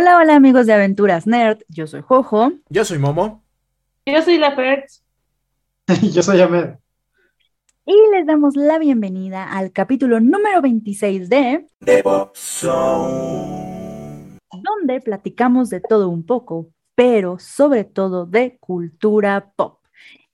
[0.00, 2.52] Hola, hola amigos de Aventuras Nerd, yo soy Jojo.
[2.68, 3.42] Yo soy Momo.
[4.06, 4.54] Yo soy la
[6.12, 6.76] yo soy Ahmed.
[7.84, 14.38] Y les damos la bienvenida al capítulo número 26 de The Pop Zone.
[14.52, 19.80] Donde platicamos de todo un poco, pero sobre todo de cultura pop.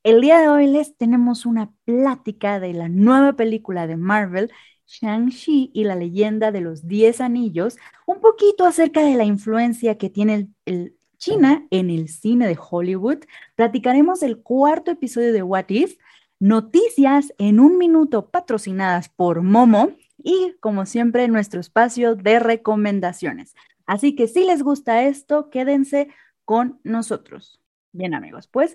[0.03, 4.53] El día de hoy les tenemos una plática de la nueva película de Marvel
[4.87, 10.11] Shang-Chi y la leyenda de los Diez Anillos, un poquito acerca de la influencia que
[10.11, 13.25] tiene el, China en el cine de Hollywood.
[13.57, 15.97] Platicaremos el cuarto episodio de What If,
[16.39, 23.55] noticias en un minuto patrocinadas por Momo y, como siempre, nuestro espacio de recomendaciones.
[23.87, 26.09] Así que si les gusta esto, quédense
[26.45, 27.61] con nosotros.
[27.93, 28.75] Bien amigos, pues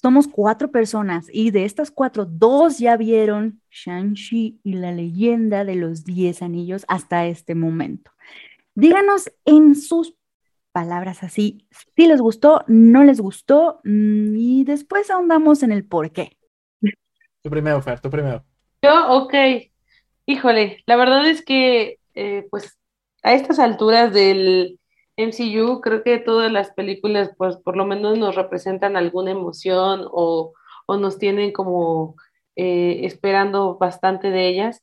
[0.00, 5.74] somos cuatro personas y de estas cuatro, dos ya vieron Shang-Chi y la leyenda de
[5.74, 8.12] los diez anillos hasta este momento.
[8.74, 10.14] Díganos en sus
[10.70, 16.12] palabras así, si les gustó, no les gustó mm, y después ahondamos en el por
[16.12, 16.36] qué.
[17.42, 18.44] Tu primero, Fer, tu primero.
[18.82, 19.34] Yo, ok.
[20.26, 22.78] Híjole, la verdad es que, eh, pues,
[23.22, 24.78] a estas alturas del,
[25.18, 30.54] MCU, creo que todas las películas, pues por lo menos nos representan alguna emoción o,
[30.88, 32.16] nos tienen como
[32.56, 34.82] eh, esperando bastante de ellas.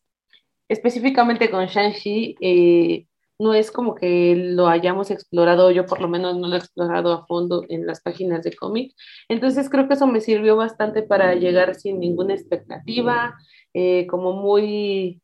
[0.69, 3.07] Específicamente con Shang-Chi, eh,
[3.39, 7.13] no es como que lo hayamos explorado, yo por lo menos no lo he explorado
[7.13, 8.93] a fondo en las páginas de cómic.
[9.29, 13.35] Entonces creo que eso me sirvió bastante para llegar sin ninguna expectativa,
[13.73, 15.21] eh, como muy,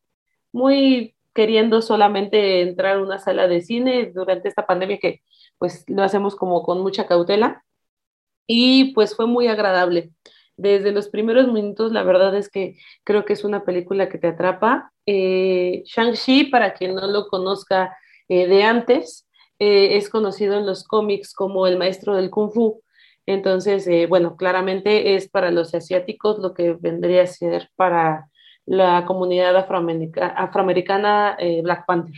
[0.52, 5.22] muy queriendo solamente entrar a una sala de cine durante esta pandemia que
[5.58, 7.64] pues lo hacemos como con mucha cautela
[8.46, 10.10] y pues fue muy agradable.
[10.56, 14.28] Desde los primeros minutos, la verdad es que creo que es una película que te
[14.28, 14.92] atrapa.
[15.06, 17.96] Eh, Shang-Chi, para quien no lo conozca
[18.28, 19.26] eh, de antes,
[19.58, 22.82] eh, es conocido en los cómics como el maestro del kung fu.
[23.24, 28.28] Entonces, bueno, claramente es para los asiáticos lo que vendría a ser para
[28.66, 32.14] la comunidad afroamericana, eh, Black Panther.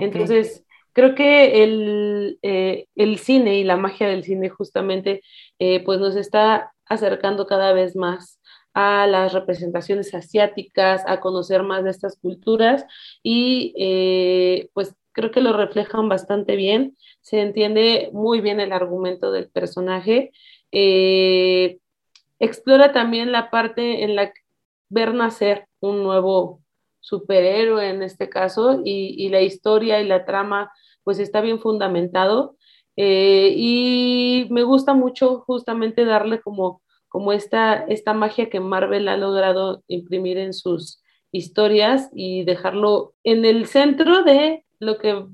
[0.00, 5.22] Entonces, creo que el, eh, el, cine y la magia del cine justamente
[5.58, 8.40] eh, pues nos está acercando cada vez más
[8.74, 12.84] a las representaciones asiáticas, a conocer más de estas culturas
[13.22, 19.48] y pues creo que lo reflejan bastante bien, se entiende muy bien el argumento del
[19.48, 20.30] personaje,
[22.38, 24.32] explora también la parte en la
[24.88, 26.62] ver nacer un nuevo
[27.00, 30.70] superhéroe en este caso y, la historia y la trama
[31.04, 32.56] pues está bien fundamentado
[32.96, 39.16] eh, y me gusta mucho justamente darle como, como esta, esta magia que Marvel ha
[39.16, 45.24] logrado imprimir en sus historias y dejarlo en el centro de lo que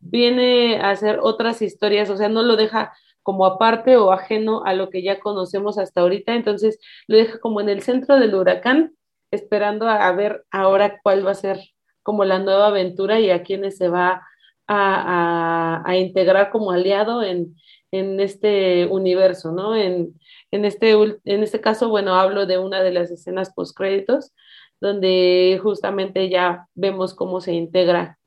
[0.00, 2.92] viene a ser otras historias, o sea, no lo deja
[3.22, 7.60] como aparte o ajeno a lo que ya conocemos hasta ahorita, entonces lo deja como
[7.62, 8.94] en el centro del huracán
[9.34, 11.58] esperando a, ver ahora cuál va a ser
[12.02, 14.22] como la nueva aventura y a quiénes se va
[14.66, 17.56] a, integrar como aliado en,
[17.92, 19.76] este universo, ¿no?
[19.76, 20.16] En,
[20.50, 24.32] este, en este caso, bueno, hablo de una de las escenas post-créditos,
[24.80, 28.18] donde justamente ya vemos cómo se integra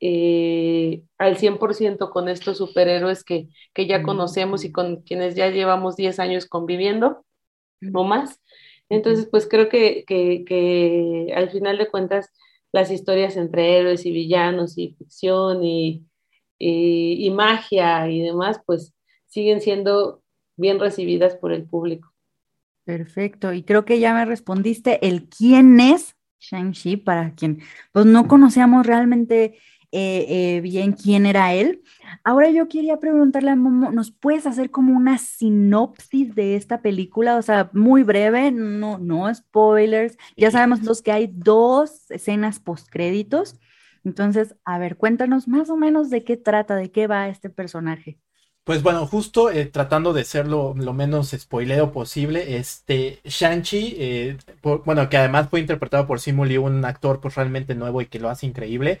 [0.00, 5.96] eh, al 100% con estos superhéroes que, que, ya conocemos y con quienes ya llevamos
[5.96, 7.24] 10 años conviviendo,
[7.80, 8.40] no más.
[8.88, 12.32] Entonces, pues creo que, que, al final de cuentas
[12.72, 16.04] las historias entre héroes y villanos y ficción y,
[16.58, 18.94] y, magia y demás, pues
[19.26, 20.22] siguen siendo
[20.56, 22.12] bien recibidas por el público.
[22.84, 27.60] Perfecto, y creo que ya me respondiste el quién es Shang-Chi para quien
[27.92, 29.58] pues no conocíamos realmente
[29.90, 30.26] eh,
[30.56, 31.82] eh, bien quién era él.
[32.22, 37.36] Ahora yo quería preguntarle a Momo, ¿nos puedes hacer como una sinopsis de esta película?
[37.36, 40.18] O sea, muy breve, no, no spoilers.
[40.36, 43.56] Ya sabemos los que hay dos escenas postcréditos.
[44.04, 48.18] Entonces, a ver, cuéntanos más o menos de qué trata, de qué va este personaje.
[48.64, 54.36] Pues bueno, justo eh, tratando de ser lo, menos spoilero posible, este Shang-Chi,
[54.84, 58.18] bueno, que además fue interpretado por Simu Liu, un actor pues realmente nuevo y que
[58.18, 59.00] lo hace increíble.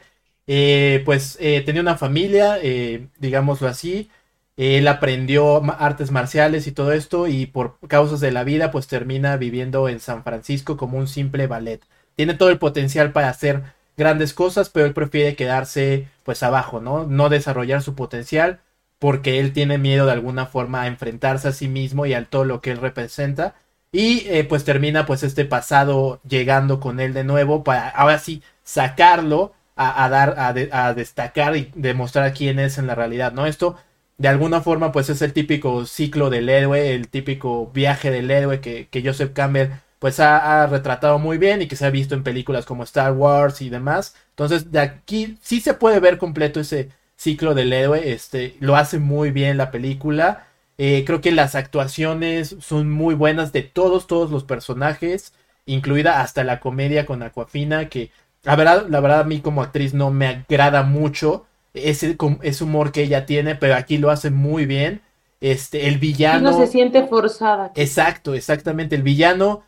[0.50, 4.10] Eh, pues eh, tenía una familia, eh, digámoslo así.
[4.56, 9.36] Él aprendió artes marciales y todo esto y por causas de la vida pues termina
[9.36, 11.82] viviendo en San Francisco como un simple ballet.
[12.16, 13.62] Tiene todo el potencial para hacer
[13.96, 17.04] grandes cosas, pero él prefiere quedarse pues abajo, ¿no?
[17.06, 18.60] No desarrollar su potencial
[18.98, 22.44] porque él tiene miedo de alguna forma a enfrentarse a sí mismo y a todo
[22.44, 23.54] lo que él representa.
[23.92, 29.54] Y pues termina pues este pasado llegando con él de nuevo para ahora sí sacarlo
[29.78, 30.34] a, dar,
[30.72, 33.46] a, destacar y demostrar quién es en la realidad, ¿no?
[33.46, 33.76] Esto
[34.18, 38.60] de alguna forma pues es el típico ciclo del héroe, el típico viaje del héroe
[38.60, 39.70] que, Joseph Campbell
[40.00, 43.62] pues ha, retratado muy bien y que se ha visto en películas como Star Wars
[43.62, 44.16] y demás.
[44.30, 48.98] Entonces de aquí sí se puede ver completo ese ciclo del héroe, este, lo hace
[48.98, 50.46] muy bien la película.
[50.78, 55.34] Eh, creo que las actuaciones son muy buenas de todos, todos los personajes,
[55.66, 58.10] incluida hasta la comedia con Aquafina, que
[58.44, 62.92] la verdad, la verdad a mí como actriz no me agrada mucho ese, ese humor
[62.92, 65.02] que ella tiene, pero aquí lo hace muy bien.
[65.40, 66.50] Este, el villano.
[66.50, 67.72] no se siente forzada.
[67.76, 68.96] Exacto, exactamente.
[68.96, 69.62] El villano,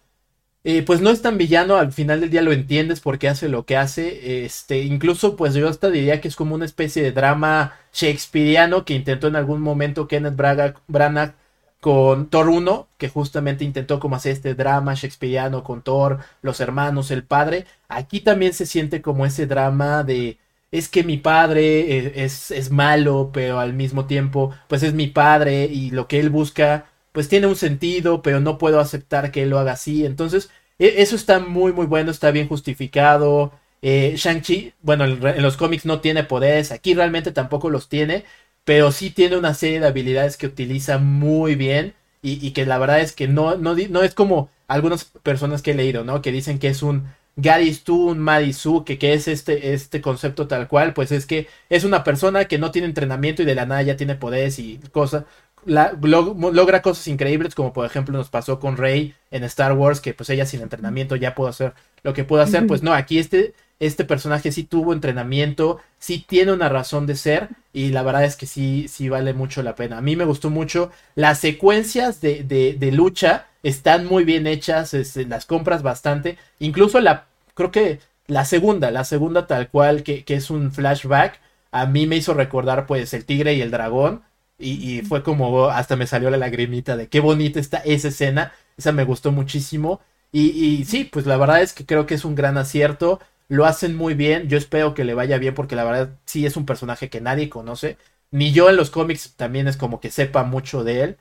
[0.64, 3.64] eh, pues no es tan villano, al final del día lo entiendes porque hace lo
[3.64, 4.44] que hace.
[4.44, 8.94] Este, incluso, pues yo hasta diría que es como una especie de drama shakespeariano que
[8.94, 11.34] intentó en algún momento Kenneth Braga, Branagh
[11.80, 17.10] con Thor 1, que justamente intentó como hacer este drama shakespeariano con Thor, los hermanos,
[17.10, 17.66] el padre.
[17.88, 20.38] Aquí también se siente como ese drama de
[20.70, 25.08] es que mi padre eh, es, es, malo, pero al mismo tiempo, pues es mi
[25.08, 29.42] padre y lo que él busca, pues tiene un sentido, pero no puedo aceptar que
[29.42, 30.06] él lo haga así.
[30.06, 33.52] Entonces, e, eso está muy, muy bueno, está bien justificado.
[33.82, 38.24] Eh, Shang-Chi, bueno, en los cómics no tiene poderes, aquí realmente tampoco los tiene,
[38.64, 43.00] pero sí tiene una serie de habilidades que utiliza muy bien y, que la verdad
[43.00, 46.20] es que no, no, no es como algunas personas que he leído, ¿no?
[46.20, 50.68] Que dicen que es un Gary Stu, Marisu, que, que es este, este concepto tal
[50.68, 53.82] cual, pues es que es una persona que no tiene entrenamiento y de la nada
[53.82, 55.24] ya tiene poderes y cosas,
[55.64, 60.28] logra cosas increíbles, como por ejemplo nos pasó con Rey en Star Wars, que pues
[60.30, 64.04] ella sin entrenamiento ya pudo hacer lo que pudo hacer, pues no, aquí este, este
[64.04, 68.46] personaje sí tuvo entrenamiento, sí tiene una razón de ser y la verdad es que
[68.46, 69.98] sí, sí vale mucho la pena.
[69.98, 74.94] A mí me gustó mucho las secuencias de, de, de lucha están muy bien hechas,
[75.28, 76.38] las compras bastante.
[76.58, 81.40] Incluso la, creo que la segunda, la segunda tal cual, que, que, es un flashback,
[81.72, 84.22] a mí me hizo recordar pues el tigre y el dragón.
[84.62, 88.52] Y, fue como, hasta me salió la lagrimita de qué bonita está esa escena.
[88.76, 90.00] Esa me gustó muchísimo.
[90.32, 93.20] Y, y sí, pues la verdad es que creo que es un gran acierto.
[93.50, 94.48] Lo hacen muy bien.
[94.48, 97.50] Yo espero que le vaya bien porque la verdad sí es un personaje que nadie
[97.50, 97.98] conoce.
[98.30, 101.18] Ni yo en los cómics también es como que sepa mucho de él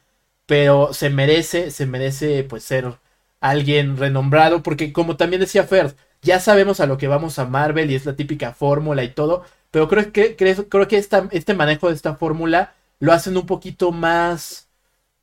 [0.48, 3.00] pero se merece, se merece pues ser
[3.40, 7.92] alguien renombrado, porque como también decía Fer, ya sabemos a lo que vamos a Marvel
[7.92, 11.90] y es la típica fórmula y todo, pero creo que, creo, creo que este manejo
[11.90, 14.69] de esta fórmula lo hacen un poquito más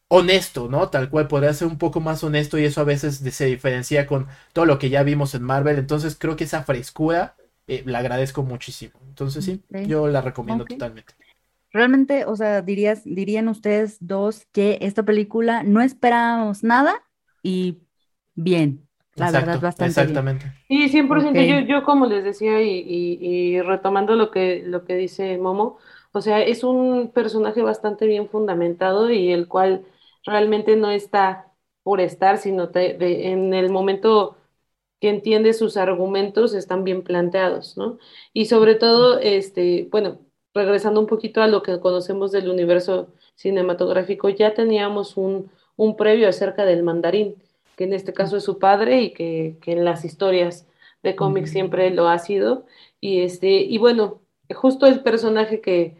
[0.08, 0.88] honesto, ¿no?
[0.88, 4.26] Tal cual podría ser un poco más honesto y eso a veces se diferencia con
[4.52, 7.34] todo lo que ya vimos en Marvel, entonces creo que esa frescura
[7.66, 11.14] eh, la agradezco muchísimo, entonces sí, yo la recomiendo totalmente.
[11.72, 17.02] Realmente, o sea, dirías, dirían ustedes dos que esta película no esperábamos nada
[17.42, 17.78] y
[18.34, 18.82] bien.
[19.14, 20.52] La verdad, bastante exactamente.
[20.68, 20.88] Bien.
[20.88, 21.42] Sí, 100%.
[21.42, 25.78] Yo, yo como les decía y, y, retomando lo que, lo que dice Momo,
[26.12, 29.84] o sea, es un personaje bastante bien fundamentado y el cual
[30.26, 31.52] realmente no está
[31.82, 34.36] por estar, sino en el momento
[35.00, 37.98] que entiende sus argumentos están bien planteados, ¿no?
[38.32, 40.20] Y sobre todo, este, bueno,
[40.54, 46.28] regresando un poquito a lo que conocemos del universo cinematográfico, ya teníamos un, un previo
[46.28, 47.36] acerca del mandarín,
[47.76, 50.66] que en este caso es su padre y que, que en las historias
[51.02, 52.66] de cómics siempre lo ha sido.
[53.00, 54.20] Y, este, y bueno,
[54.54, 55.96] justo el personaje que,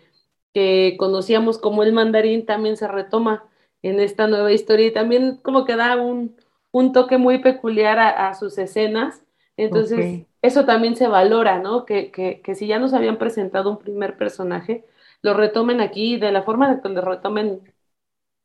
[0.54, 3.44] que conocíamos como el mandarín también se retoma
[3.88, 6.36] en esta nueva historia y también como que da un,
[6.72, 9.22] un toque muy peculiar a, sus escenas.
[9.56, 11.86] Entonces, eso también se valora, ¿no?
[11.86, 14.84] Que, que, que, si ya nos habían presentado un primer personaje,
[15.22, 17.60] lo retomen aquí, de la forma en que lo retomen,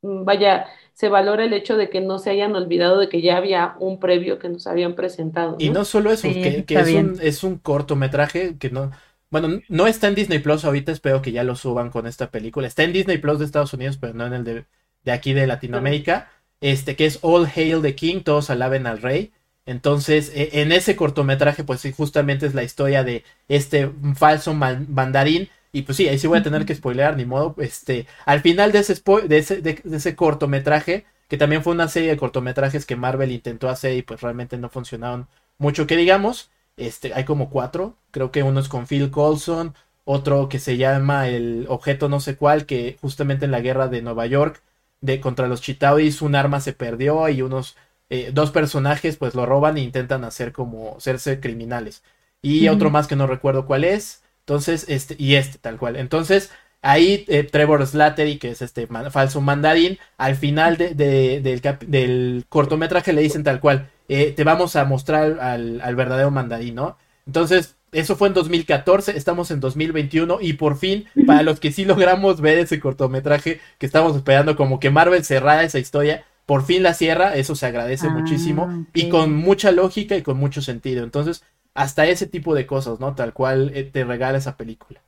[0.01, 3.37] mm, vaya, se valora el hecho de que no se hayan olvidado de que ya
[3.37, 5.57] había un previo que nos habían presentado.
[5.59, 8.91] Y no solo eso, que, es, un, es, un, cortometraje que no...
[9.29, 12.67] Bueno, no está en Disney Plus ahorita, espero que ya lo suban con esta película.
[12.67, 14.65] Está en Disney Plus de Estados Unidos, pero no en el de,
[15.03, 16.29] de aquí de Latinoamérica.
[16.61, 19.33] Este, que es All Hail the King, todos alaben al rey.
[19.65, 25.49] Entonces, e, en ese cortometraje, pues justamente es la historia de este falso mandarín.
[25.71, 27.55] Y pues sí, ahí sí voy a tener que spoilear, ni modo.
[27.59, 32.09] Este, al final de ese, de ese, de, ese cortometraje, que también fue una serie
[32.09, 35.27] de cortometrajes que Marvel intentó hacer y pues realmente no funcionaron
[35.57, 36.51] mucho que digamos.
[36.77, 37.97] Este, hay como cuatro.
[38.11, 42.35] Creo que uno es con Phil Coulson, otro que se llama El objeto no sé
[42.35, 44.61] cuál, que justamente en la guerra de Nueva York
[45.01, 47.75] de contra los Chitauris un arma se perdió y unos
[48.09, 52.03] eh, dos personajes pues lo roban e intentan hacer como serse criminales.
[52.41, 54.23] Y otro más que no recuerdo cuál es.
[54.39, 55.95] Entonces, este, y este tal cual.
[55.95, 63.13] Entonces, ahí eh, Trevor Slattery, que es este falso mandarín, al final de, del, cortometraje
[63.13, 66.97] le dicen tal cual, eh, te vamos a mostrar al, verdadero mandarín, ¿no?
[67.25, 71.85] Entonces, eso fue en 2014, estamos en 2021 y por fin, para los que sí
[71.85, 76.83] logramos ver ese cortometraje que estamos esperando, como que Marvel cerrara esa historia, por fin
[76.83, 81.03] la cierra, eso se agradece Ah, muchísimo y con mucha lógica y con mucho sentido.
[81.03, 81.43] Entonces,
[81.73, 83.15] hasta ese tipo de cosas, ¿no?
[83.15, 85.01] Tal cual eh, te regala esa película.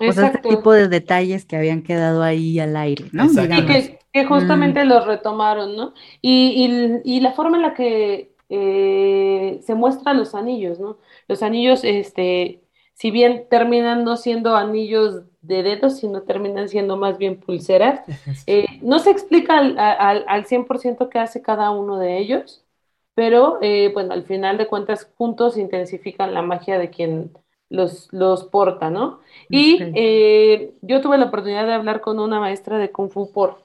[0.00, 0.48] O sea, este Exacto.
[0.48, 3.24] tipo de detalles que habían quedado ahí al aire, ¿no?
[3.24, 3.52] Exacto.
[3.52, 5.94] Y que, que justamente los retomaron, ¿no?
[6.22, 10.98] Y, y, y la forma en la que eh, se muestran los anillos, ¿no?
[11.28, 12.62] Los anillos, este,
[12.94, 18.02] si bien terminan no siendo anillos de dedos, sino terminan siendo más bien pulseras,
[18.46, 22.64] eh, no se explica al, al, al 100% qué hace cada uno de ellos,
[23.14, 27.32] pero eh, bueno, al final de cuentas juntos intensifican la magia de quien
[27.68, 29.20] los, los porta, ¿no?
[29.50, 33.64] Y eh, yo tuve la oportunidad de hablar con una maestra de Kung Fu por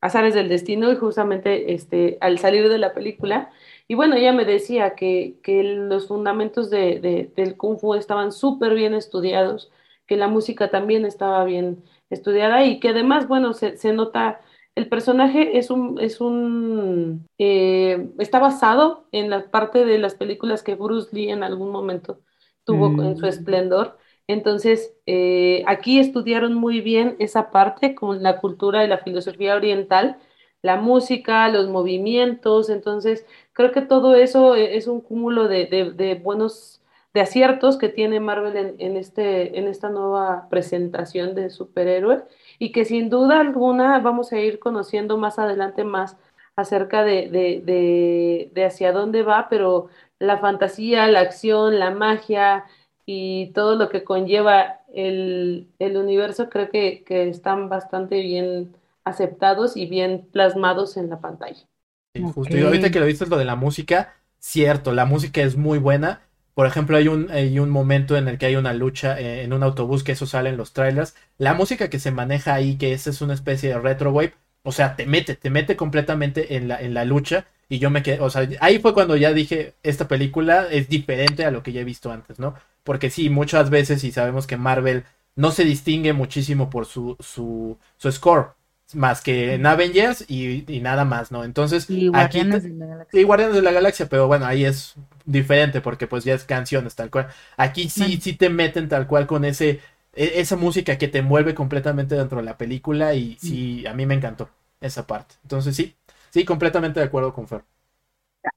[0.00, 3.50] azares del destino y justamente este, al salir de la película,
[3.88, 8.32] y bueno, ella me decía que, que los fundamentos de, de- del Kung Fu estaban
[8.32, 9.70] súper bien estudiados,
[10.06, 14.40] que la música también estaba bien estudiada y que además, bueno, se, se nota,
[14.74, 20.62] el personaje es un, es un, eh, está basado en la parte de las películas
[20.62, 22.20] que Bruce Lee en algún momento
[22.64, 23.26] tuvo en su Mm.
[23.26, 23.98] esplendor.
[24.26, 30.18] Entonces, eh, aquí estudiaron muy bien esa parte con la cultura y la filosofía oriental,
[30.62, 32.70] la música, los movimientos.
[32.70, 36.80] Entonces, creo que todo eso eh, es un cúmulo de, de- buenos,
[37.14, 42.22] de aciertos que tiene Marvel en, en este, en esta nueva presentación de superhéroe
[42.58, 46.16] y que sin duda alguna vamos a ir conociendo más adelante más
[46.56, 52.64] acerca de, de, de, de hacia dónde va, pero la fantasía, la acción, la magia
[53.04, 58.74] y todo lo que conlleva el, el universo, creo que, que están bastante bien
[59.06, 61.66] aceptados y bien plasmados en la pantalla.
[62.14, 62.56] Sí, justo.
[62.56, 62.56] Ok.
[62.56, 66.22] Y ahorita que lo viste lo de la música, cierto, la música es muy buena.
[66.54, 69.52] Por ejemplo, hay un, hay un momento en el que hay una lucha eh, en
[69.52, 71.14] un autobús, que eso sale en los trailers.
[71.36, 74.72] La música que se maneja ahí, que esa es una especie de retro wave, o
[74.72, 77.46] sea, te mete, te mete completamente en la, en la lucha.
[77.68, 81.44] Y yo me quedé, o sea, ahí fue cuando ya dije, esta película es diferente
[81.44, 82.54] a lo que ya he visto antes, ¿no?
[82.84, 87.76] Porque sí, muchas veces, y sabemos que Marvel no se distingue muchísimo por su, su,
[87.98, 88.54] su score,
[88.96, 91.44] más que en Avengers y, y nada más, ¿no?
[91.44, 93.20] Entonces, Y aquí Guardianes te- de la Galaxia.
[93.20, 96.94] Sí, Guardianes de la Galaxia, pero bueno, ahí es diferente porque pues ya es canciones
[96.96, 97.28] tal cual.
[97.56, 99.80] Aquí sí, sí te meten tal cual con ese,
[100.14, 104.06] e- esa música que te envuelve completamente dentro de la película y sí, a mí
[104.06, 104.50] me encantó
[104.80, 105.36] esa parte.
[105.42, 105.94] Entonces sí,
[106.30, 107.62] sí, completamente de acuerdo con Fer.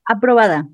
[0.06, 0.68] Aprobada.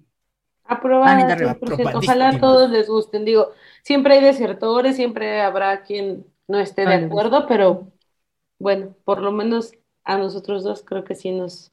[0.65, 1.57] Aprobada, Manita arriba.
[1.59, 1.99] 100%.
[1.99, 3.25] Ojalá a todos les gusten.
[3.25, 3.51] Digo,
[3.83, 7.91] siempre hay desertores, siempre habrá quien no esté de acuerdo, pero
[8.59, 11.71] bueno, por lo menos a nosotros dos creo que sí nos,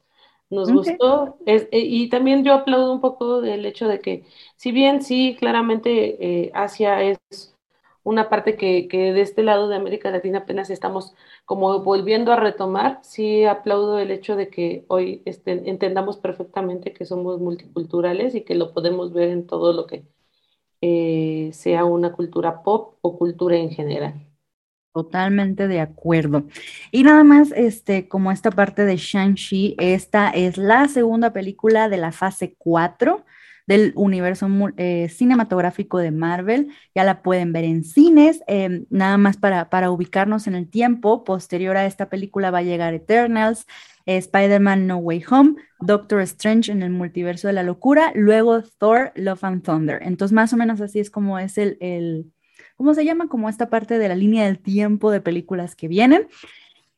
[0.49, 1.37] nos gustó.
[1.45, 4.25] Es- eh, y también yo aplaudo un poco del hecho de que,
[4.57, 7.19] si bien sí, claramente eh, Asia es
[8.03, 11.13] una parte que, que de este lado de América Latina apenas estamos
[11.45, 17.05] como volviendo a retomar, sí aplaudo el hecho de que hoy este, entendamos perfectamente que
[17.05, 20.05] somos multiculturales y que lo podemos ver en todo lo que
[20.81, 24.27] eh, sea una cultura pop o cultura en general.
[24.93, 26.45] Totalmente de acuerdo.
[26.91, 31.97] Y nada más, este, como esta parte de Shang-Chi, esta es la segunda película de
[31.97, 33.25] la fase 4
[33.65, 34.47] del universo
[34.77, 36.69] eh, cinematográfico de Marvel.
[36.93, 38.43] Ya la pueden ver en cines.
[38.47, 42.61] eh, nada más para, para ubicarnos en el tiempo, posterior a esta película va a
[42.61, 43.65] llegar Eternals,
[44.05, 49.43] Spider-Man No Way Home, Doctor Strange en el multiverso de la locura, luego Thor, Love
[49.43, 49.99] and Thunder.
[50.03, 52.31] Entonces, más o menos así es como es el, el
[52.75, 53.27] ¿cómo se llama?
[53.27, 56.27] Como esta parte de la línea del tiempo de películas que vienen.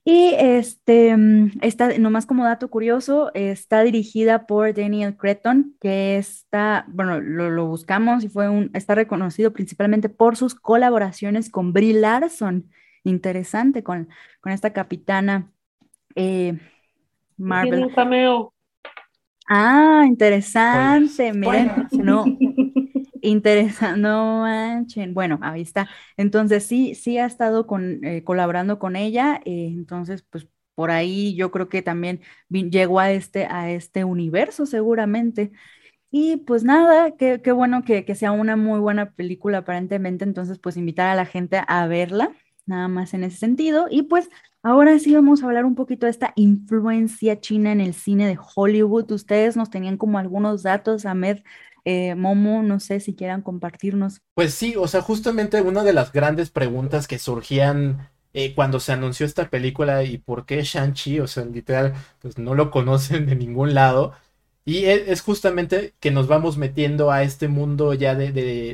[0.07, 6.85] Y este, mm, está, nomás como dato curioso, está dirigida por Daniel Cretton, que está,
[6.89, 11.93] bueno, lo, lo buscamos y fue un, está reconocido principalmente por sus colaboraciones con Brie
[11.93, 12.69] Larson.
[13.03, 14.09] Interesante, con,
[14.41, 15.51] con esta capitana
[16.15, 16.61] eh, Tiene
[17.37, 17.83] Marvel.
[17.85, 18.53] un cameo.
[19.47, 22.25] Ah, interesante, miren, no,
[23.27, 25.13] interesante, no manchen.
[25.13, 25.89] Bueno, ahí está.
[26.17, 27.67] Entonces sí, sí ha estado
[28.03, 33.11] eh, colaborando con ella, eh, entonces pues por ahí yo creo que también llegó a
[33.11, 35.51] este, a este universo seguramente.
[36.11, 40.59] Y pues nada, qué, qué bueno que, que sea una muy buena película aparentemente, entonces
[40.59, 42.31] pues invitar a la gente a verla,
[42.65, 43.87] nada más en ese sentido.
[43.91, 44.29] Y pues
[44.63, 48.39] ahora sí vamos a hablar un poquito de esta influencia china en el cine de
[48.55, 49.11] Hollywood.
[49.11, 51.39] Ustedes nos tenían como algunos datos, Ahmed,
[51.85, 54.21] eh, Momo, no sé si quieran compartirnos.
[54.33, 58.91] Pues sí, o sea, justamente una de las grandes preguntas que surgían eh, cuando se
[58.91, 63.35] anunció esta película y por qué Shang-Chi, o sea, literal, pues no lo conocen de
[63.35, 64.13] ningún lado.
[64.65, 68.31] Y e, es, justamente que nos vamos metiendo a este mundo ya de,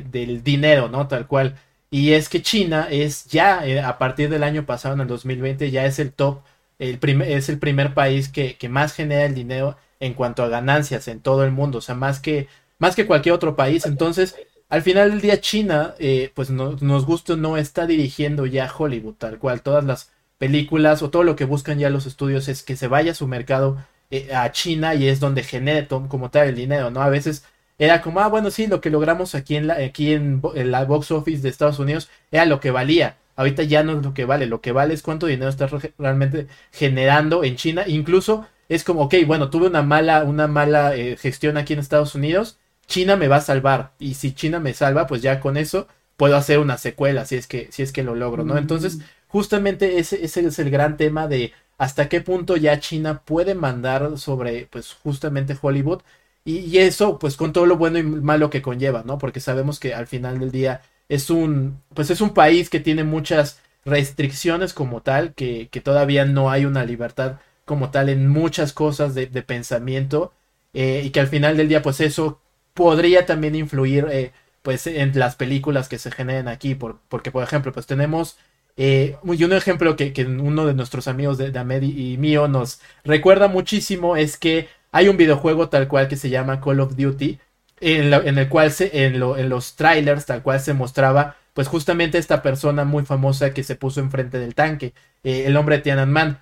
[0.09, 1.07] del dinero, ¿no?
[1.07, 1.57] Tal cual.
[1.89, 5.69] Y es que China es ya, eh, a partir del año pasado, en el 2020,
[5.71, 6.41] ya es el top,
[6.79, 11.07] el es el primer país que, que, más genera el dinero en cuanto a ganancias
[11.07, 12.47] en todo el mundo, o sea, más que,
[12.81, 13.85] más que cualquier otro país.
[13.85, 14.35] Entonces,
[14.67, 19.13] al final del día, China, eh, pues no, nos gusta no está dirigiendo ya Hollywood,
[19.19, 19.61] tal cual.
[19.61, 23.13] Todas las películas o todo lo que buscan ya los estudios es que se vaya
[23.13, 23.77] su mercado
[24.09, 27.03] eh, a China y es donde genere como tal el dinero, ¿no?
[27.03, 27.45] A veces
[27.77, 31.11] era como, ah, bueno, sí, lo que logramos aquí en la, aquí en, la box
[31.11, 33.17] office de Estados Unidos era lo que valía.
[33.35, 36.47] Ahorita ya no es lo que vale, lo que vale es cuánto dinero estás realmente
[36.71, 37.83] generando en China.
[37.85, 42.15] Incluso es como, ok, bueno, tuve una mala, una mala eh, gestión aquí en Estados
[42.15, 42.57] Unidos,
[42.91, 43.93] China me va a salvar.
[43.99, 47.47] Y si China me salva, pues ya con eso puedo hacer una secuela, si es
[47.47, 48.57] que, si es que lo logro, ¿no?
[48.57, 49.01] Entonces, mm.
[49.27, 54.17] justamente ese, ese es el gran tema de hasta qué punto ya China puede mandar
[54.17, 56.01] sobre, pues, justamente Hollywood
[56.43, 59.17] y, eso, pues con todo lo bueno y malo que conlleva, ¿no?
[59.17, 63.03] Porque sabemos que al final del día es un, pues es un país que tiene
[63.03, 68.73] muchas restricciones como tal, que, que todavía no hay una libertad como tal en muchas
[68.73, 70.33] cosas de, pensamiento,
[70.73, 72.40] eh, y que al final del día, pues eso
[72.73, 77.43] podría también influir, eh, pues en las películas que se generen aquí, por, porque por
[77.43, 78.37] ejemplo, pues tenemos
[78.77, 82.79] eh, y un ejemplo que, que, uno de nuestros amigos de, de y mío nos
[83.03, 87.39] recuerda muchísimo es que hay un videojuego tal cual que se llama Call of Duty,
[87.81, 92.85] en, el cual se, en, los trailers tal cual se mostraba, pues justamente esta persona
[92.85, 96.37] muy famosa que se puso enfrente del tanque, eh, el hombre de Tiananmen.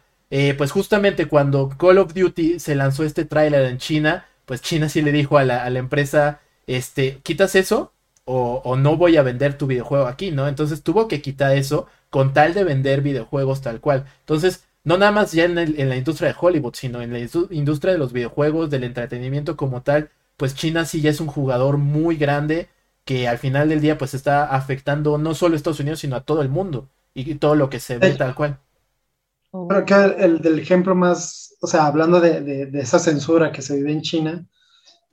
[0.58, 5.04] Pues justamente cuando Call of Duty se lanzó este trailer en China, pues China sí
[5.04, 7.94] le dijo a la, empresa, este, quitas eso
[8.26, 10.48] o, o, no voy a vender tu videojuego aquí, ¿no?
[10.48, 14.06] Entonces tuvo que quitar eso con tal de vender videojuegos tal cual.
[14.22, 18.00] Entonces, no nada más ya en, la industria de Hollywood, sino en la industria de
[18.00, 22.70] los videojuegos, del entretenimiento como tal, pues China sí ya es un jugador muy grande
[23.06, 26.22] que al final del día pues está afectando no solo a Estados Unidos, sino a
[26.22, 28.58] todo el mundo y todo lo que se ve tal cual.
[29.52, 33.92] Creo que el, del ejemplo más, o sea, hablando de, esa censura que se vive
[33.92, 34.48] en China,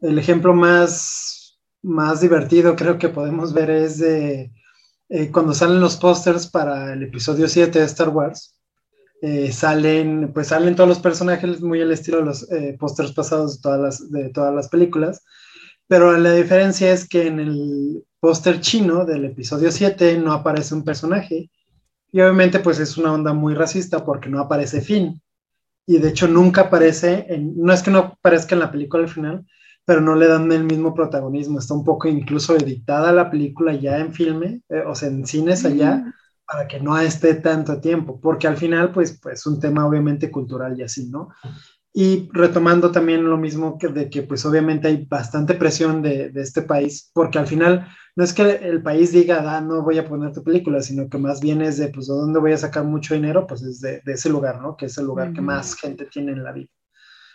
[0.01, 4.53] el ejemplo más, más divertido creo que podemos ver es de
[5.09, 8.55] eh, cuando salen los pósters para el episodio 7 de Star Wars
[9.23, 13.57] eh, salen, pues salen todos los personajes muy al estilo de los eh, pósters pasados
[13.57, 15.25] de todas, las, de todas las películas,
[15.89, 20.85] pero la diferencia es que en el póster chino del episodio 7 no aparece un
[20.85, 21.51] personaje
[22.13, 25.21] y obviamente pues es una onda muy racista porque no aparece Finn
[25.87, 29.09] y de hecho nunca aparece, en, no es que no aparezca en la película al
[29.09, 29.47] final,
[29.85, 33.99] pero no le dan el mismo protagonismo, está un poco incluso editada la película ya
[33.99, 35.97] en filme, eh, o sea, en cines allá.
[35.97, 36.13] Mm
[36.47, 40.79] para que no esté tanto tiempo, porque al final, pues, pues, un tema obviamente cultural
[40.79, 41.31] y así, ¿no?
[41.93, 46.41] Y retomando también lo mismo que de que, pues, obviamente hay bastante presión de, de
[46.43, 50.09] este país, porque al final no es que el país diga, ah, no voy a
[50.09, 52.85] poner tu película, sino que más bien es de, pues, ¿de dónde voy a sacar
[52.85, 53.47] mucho dinero?
[53.47, 54.77] Pues es de, de ese lugar, ¿no?
[54.77, 56.71] Que es el lugar que más gente tiene en la vida.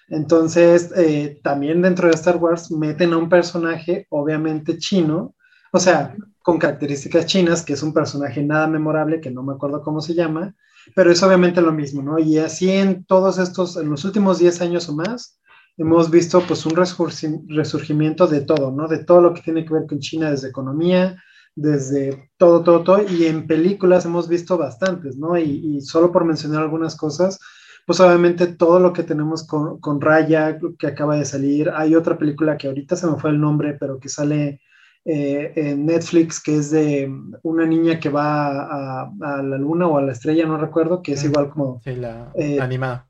[0.10, 5.36] Entonces, eh, también dentro de Star Wars meten a un personaje, obviamente chino,
[5.72, 9.82] o sea, con características chinas, que es un personaje nada memorable, que no me acuerdo
[9.82, 10.56] cómo se llama,
[10.96, 12.20] pero es obviamente lo mismo, ¿no?
[12.20, 15.39] Y así en todos estos, en los últimos 10 años o más,
[15.77, 18.88] hemos visto pues un resurgimiento de todo, ¿no?
[18.88, 21.21] De todo lo que tiene que ver con China, desde economía,
[21.55, 25.38] desde todo, todo, todo, y en películas hemos visto bastantes, ¿no?
[25.38, 27.39] Y, solo por mencionar algunas cosas,
[27.86, 32.17] pues obviamente todo lo que tenemos con, con Raya, que acaba de salir, hay otra
[32.17, 34.62] película que ahorita se me fue el nombre, pero que sale
[35.03, 40.01] eh, en Netflix, que es de una niña que va a, la luna o a
[40.03, 41.81] la estrella, no recuerdo, que es igual como...
[41.84, 43.07] Sí, la eh, animada.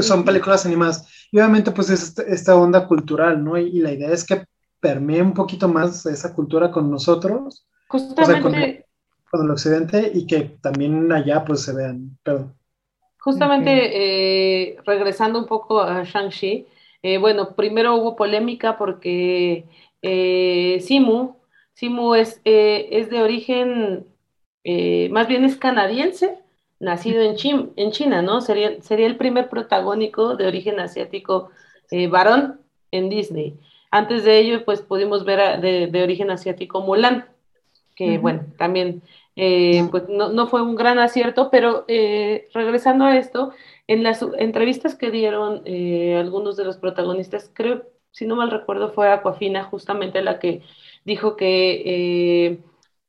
[0.00, 1.19] son películas animadas.
[1.30, 3.56] Y obviamente pues es este, esta, onda cultural, ¿no?
[3.56, 4.44] Y, la idea es que
[4.80, 8.86] permee un poquito más esa cultura con nosotros, Justamente...
[9.30, 12.54] con, el occidente y que también allá pues se vean, perdón.
[13.20, 16.66] Justamente eh, regresando un poco a Shang-Chi,
[17.20, 19.66] bueno, primero hubo polémica porque
[20.02, 21.36] eh, Simu.
[21.74, 24.06] Simu es, eh, es de origen,
[24.64, 26.38] eh, más bien es canadiense,
[26.80, 27.36] nacido en,
[27.76, 28.40] en China, ¿no?
[28.40, 31.50] Sería, sería el primer protagónico de origen asiático
[32.10, 33.58] varón en Disney.
[33.90, 37.26] Antes de ello, pues pudimos ver de, origen asiático Mulan,
[37.96, 39.02] que bueno, también
[39.34, 41.84] pues no, no, fue un gran acierto, pero
[42.54, 43.52] regresando a esto,
[43.86, 45.64] en las entrevistas que dieron
[46.16, 50.62] algunos de los protagonistas, creo si no mal recuerdo, fue Aquafina justamente la que
[51.04, 52.58] dijo que eh,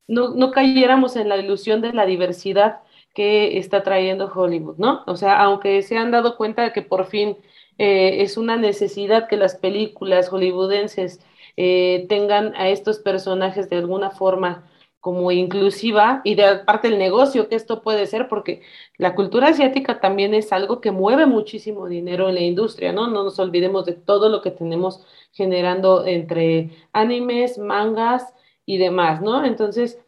[0.08, 2.82] no, cayéramos en la ilusión de la diversidad
[3.13, 5.04] que está trayendo Hollywood, ¿no?
[5.08, 7.38] O sea, aunque se han dado cuenta de que por fin
[7.78, 11.19] eh, es una necesidad que las películas hollywoodenses
[11.58, 14.69] eh, tengan a estos personajes de alguna forma
[15.02, 18.62] como inclusiva y de parte del negocio que esto puede ser, porque
[18.97, 23.08] la cultura asiática también es algo que mueve muchísimo dinero en la industria, ¿no?
[23.08, 28.34] No nos olvidemos de todo lo que tenemos generando entre animes, mangas
[28.65, 29.43] y demás, ¿no?
[29.43, 30.00] Entonces,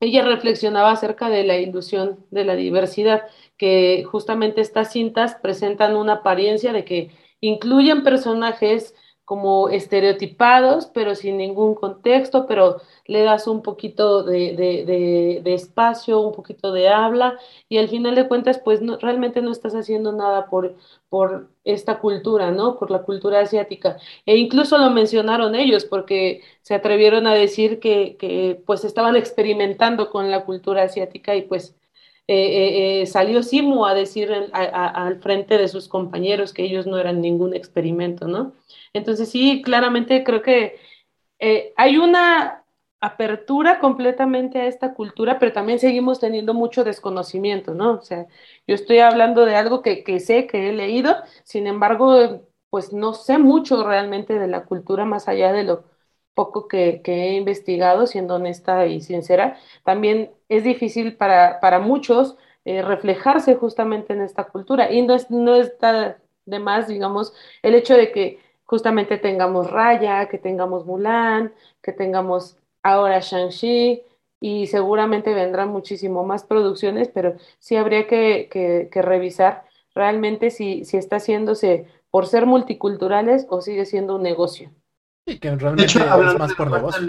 [0.00, 3.22] ella reflexionaba acerca de la ilusión de la diversidad,
[3.56, 8.94] que justamente estas cintas presentan una apariencia de que incluyen personajes
[9.26, 16.70] como estereotipados, pero sin ningún contexto, pero le das un poquito de, espacio, un poquito
[16.72, 17.36] de habla,
[17.68, 20.76] y al final de cuentas, pues no, realmente no estás haciendo nada por,
[21.08, 22.78] por esta cultura, ¿no?
[22.78, 23.98] Por la cultura asiática.
[24.26, 30.08] E incluso lo mencionaron ellos, porque se atrevieron a decir que, que pues estaban experimentando
[30.10, 31.74] con la cultura asiática y pues
[32.28, 36.98] eh, eh, eh, salió Simu a decir al frente de sus compañeros que ellos no
[36.98, 38.52] eran ningún experimento, ¿no?
[38.92, 40.80] Entonces sí, claramente creo que
[41.76, 42.64] hay una
[43.00, 47.92] apertura completamente a esta cultura, pero también seguimos teniendo mucho desconocimiento, ¿no?
[47.94, 48.26] O sea,
[48.66, 53.14] yo estoy hablando de algo que, que sé, que he leído, sin embargo, pues no
[53.14, 55.84] sé mucho realmente de la cultura más allá de lo
[56.36, 62.82] poco que, he investigado, siendo honesta y sincera, también es difícil para, para muchos eh,
[62.82, 64.92] reflejarse justamente en esta cultura.
[64.92, 70.28] Y no, es, no está de más, digamos, el hecho de que justamente tengamos Raya,
[70.28, 74.02] que tengamos Mulan, que tengamos ahora Shang-Chi,
[74.40, 80.98] y seguramente vendrán muchísimo más producciones, pero sí habría que, que, revisar realmente si, si
[80.98, 84.70] está haciéndose por ser multiculturales o sigue siendo un negocio
[85.26, 87.06] de hecho, hablando más por negocio.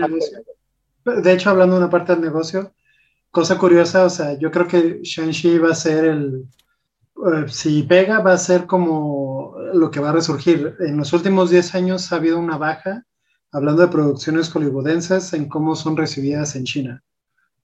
[1.05, 2.73] De hecho, hablando de una parte del negocio,
[3.31, 6.47] cosa curiosa, o sea, yo creo que Shang-Chi va a ser el,
[7.17, 10.75] eh, si pega, va a ser como lo que va a resurgir.
[10.79, 13.05] En los últimos 10 años ha habido una baja,
[13.51, 17.03] hablando de producciones hollywoodenses, en cómo son recibidas en China.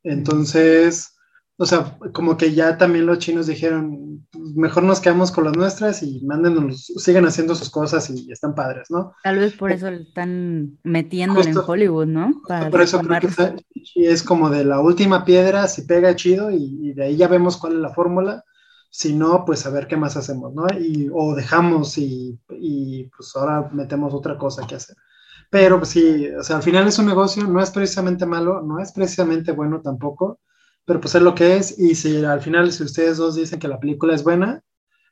[0.03, 1.12] Entonces,
[1.57, 6.01] o sea, como que ya también los chinos dijeron, mejor nos quedamos con las nuestras
[6.01, 9.13] y mándenos, siguen haciendo sus cosas y están padres, ¿no?
[9.23, 12.41] Tal vez por eso están metiendo en Hollywood, ¿no?
[12.71, 13.55] por eso creo que
[13.95, 17.73] es como de la última piedra, si pega chido y, de ahí ya vemos cuál
[17.73, 18.43] es la fórmula.
[18.89, 20.67] Si no, pues a ver qué más hacemos, ¿no?
[20.79, 24.95] Y, o dejamos y, y pues ahora metemos otra cosa que hacer.
[25.49, 28.79] Pero pues sí, o sea, al final es un negocio, no es precisamente malo, no
[28.79, 30.39] es precisamente bueno tampoco
[30.85, 33.67] pero pues es lo que es y si al final si ustedes dos dicen que
[33.67, 34.61] la película es buena,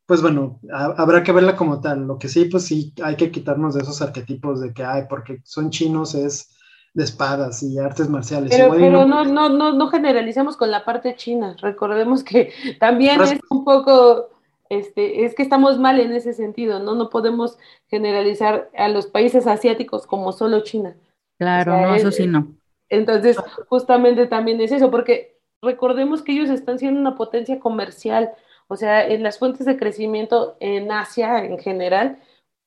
[0.06, 2.06] pues bueno, habrá que verla como tal.
[2.06, 5.40] Lo que sí, pues sí, hay que quitarnos de esos arquetipos de que, ay, porque
[5.46, 6.54] son chinos es
[6.94, 8.52] de espadas y artes marciales.
[8.52, 11.56] Pero, pero no, no, no, no generalicemos con la parte china.
[11.62, 14.32] Recordemos que también es un poco,
[14.70, 16.96] este, es que estamos mal en ese sentido, ¿no?
[16.96, 17.58] No podemos
[17.88, 20.98] generalizar a los países asiáticos como solo China.
[21.38, 22.54] Claro, no, eso sí no.
[22.90, 23.38] Entonces,
[23.70, 25.31] justamente también es eso, porque
[25.62, 28.32] recordemos que ellos están siendo una potencia comercial,
[28.68, 32.20] o sea, en las fuentes de crecimiento en Asia en general,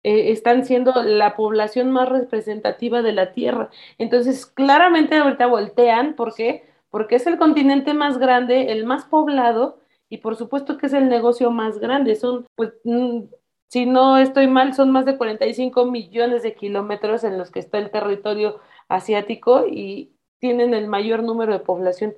[0.04, 3.70] eh, están siendo la población más representativa de la Tierra.
[3.98, 6.64] Entonces, claramente ahorita voltean, ¿por qué?
[6.90, 9.80] Porque es el continente más grande, el más poblado,
[10.10, 12.14] y por supuesto que es el negocio más grande.
[12.16, 13.22] Son, pues, mm,
[13.68, 17.78] si no estoy mal, son más de 45 millones de kilómetros en los que está
[17.78, 22.14] el territorio asiático y tienen el mayor número de población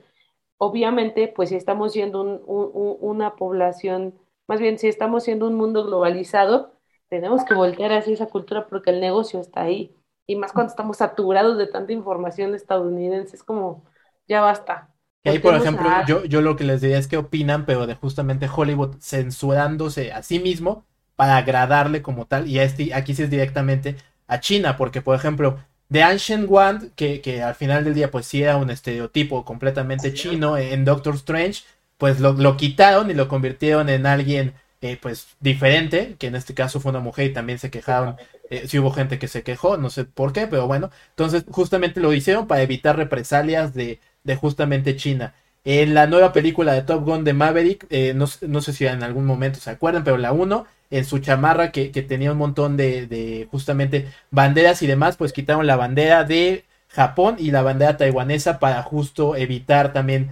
[0.59, 4.15] obviamente, pues si estamos siendo una población,
[4.47, 6.73] más bien si estamos siendo un mundo globalizado,
[7.09, 9.95] tenemos que voltear hacia esa cultura porque el negocio está ahí.
[10.27, 13.85] Y más cuando estamos saturados de tanta información estadounidense, es como,
[14.27, 14.93] ya basta.
[15.23, 17.95] Y ahí, por ejemplo, yo, yo lo que les diría es que opinan, pero de
[17.95, 20.85] justamente Hollywood censurándose a sí mismo
[21.17, 22.49] para agradarle como tal.
[22.49, 27.21] Y este, aquí sí es directamente a China, porque, por ejemplo, de Ancient One, que,
[27.21, 31.63] que, al final del día pues sí era un estereotipo completamente chino en Doctor Strange,
[31.99, 36.55] pues lo, lo, quitaron y lo convirtieron en alguien eh, pues diferente, que en este
[36.55, 38.17] caso fue una mujer y también se quejaron,
[38.51, 42.01] eh, sí hubo gente que se quejó, no sé por qué, pero bueno, entonces justamente
[42.01, 45.35] lo hicieron para evitar represalias de, de justamente China.
[45.65, 49.03] En la nueva película de Top Gun de Maverick, eh, no, no, sé si en
[49.03, 53.49] algún momento se acuerdan, pero la 1 en su chamarra que, tenía un montón de,
[53.51, 58.83] justamente banderas y demás, pues quitaron la bandera de Japón y la bandera taiwanesa para
[58.83, 60.31] justo evitar también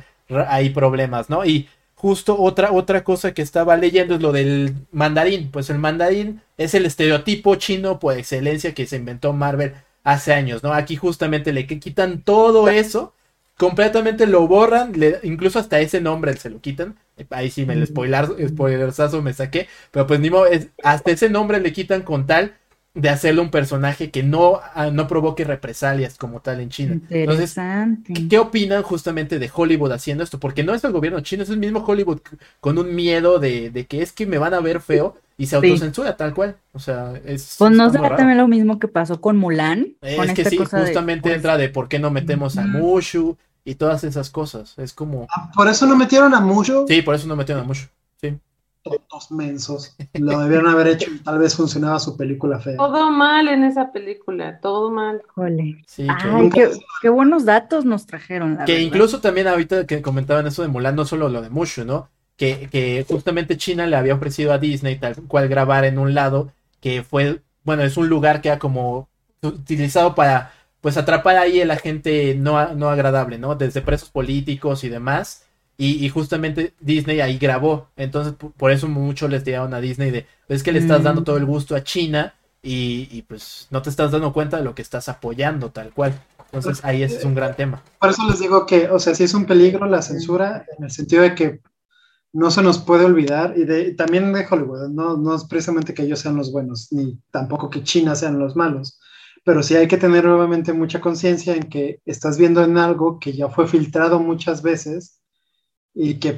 [0.49, 1.45] ahí problemas, ¿no?
[1.45, 6.43] Y justo otra, otra cosa que estaba leyendo es lo del mandarín, pues el mandarín
[6.57, 10.73] es el estereotipo chino por excelencia que se inventó Marvel hace años, ¿no?
[10.73, 13.15] Aquí justamente le quitan todo eso,
[13.57, 16.97] completamente lo borran, incluso hasta ese nombre se lo quitan,
[17.31, 19.69] Ahí sí me el spoiler, spoilersazo me saqué.
[19.91, 20.47] Pero pues ni modo,
[20.83, 22.55] hasta ese nombre le quitan con tal
[22.95, 27.01] de hacerle un personaje que no, ah, no provoque represalias como tal en China.
[27.11, 27.57] Entonces,
[28.31, 30.39] ¿qué, opinan justamente de Hollywood haciendo esto?
[30.39, 32.21] Porque no es el gobierno chino, es el mismo Hollywood
[32.61, 36.17] con un miedo de, que es que me van a ver feo y se autocensura
[36.17, 36.57] tal cual.
[36.73, 37.57] O sea, es.
[37.59, 39.95] Pues no será también lo mismo que pasó con Mulan.
[40.01, 44.05] Es que sí, justamente pues, entra de por qué no metemos a Mushu y todas
[44.05, 44.75] esas cosas.
[44.79, 45.27] Es como.
[45.35, 46.87] Ah, ¿Por eso no metieron a Mushu?
[46.89, 47.87] Sí, por eso no metieron a Mushu.
[48.21, 48.39] Sí
[48.85, 49.97] tontos mensos.
[50.13, 52.77] Lo debieron haber hecho y tal vez funcionaba su película fea.
[52.77, 55.23] Todo mal en esa película, todo mal.
[55.37, 56.51] Ay,
[57.01, 58.59] qué, buenos datos nos trajeron.
[58.67, 62.09] que incluso también ahorita que comentaban eso de Mulan, no solo lo de Mushu, ¿no?
[62.37, 66.53] Que, que justamente China le había ofrecido a Disney tal cual grabar en un lado,
[66.81, 69.09] que fue, bueno, es un lugar que ha como
[69.41, 70.53] utilizado para
[70.85, 73.55] pues atrapar ahí a la gente no, no agradable, ¿no?
[73.55, 75.47] Desde presos políticos y demás
[75.79, 77.89] y, justamente Disney ahí grabó.
[77.97, 81.25] Entonces, por eso mucho les dieron a Disney de, es que le estás dando mm.
[81.25, 84.83] todo el gusto a China y, pues no te estás dando cuenta de lo que
[84.83, 86.21] estás apoyando tal cual.
[86.53, 87.83] Entonces ahí ese es un gran tema.
[87.99, 90.91] Por eso les digo que, o sea, sí es un peligro la censura en el
[90.91, 91.61] sentido de que
[92.35, 96.03] no se nos puede olvidar y de, también de Hollywood, no, no es precisamente que
[96.03, 98.99] ellos sean los buenos, ni tampoco que China sean los malos,
[99.45, 103.33] pero sí hay que tener nuevamente mucha conciencia en que estás viendo en algo que
[103.35, 105.21] ya fue filtrado muchas veces
[105.95, 106.33] y que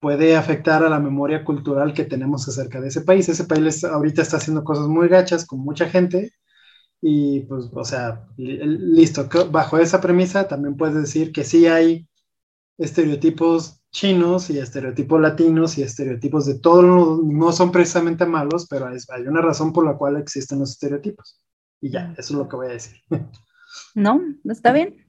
[0.00, 3.28] puede afectar a la memoria cultural que tenemos acerca de ese país.
[3.28, 6.32] Ese país ahorita está haciendo cosas muy gachas con mucha gente
[7.00, 12.08] y pues, o sea, listo, bajo esa premisa también puedes decir que sí hay
[12.78, 19.22] estereotipos chinos y estereotipos latinos y estereotipos de todo, no son precisamente malos, pero hay
[19.26, 21.40] una razón por la cual existen los estereotipos.
[21.80, 23.02] Y ya, eso es lo que voy a decir.
[23.94, 25.06] No, está bien.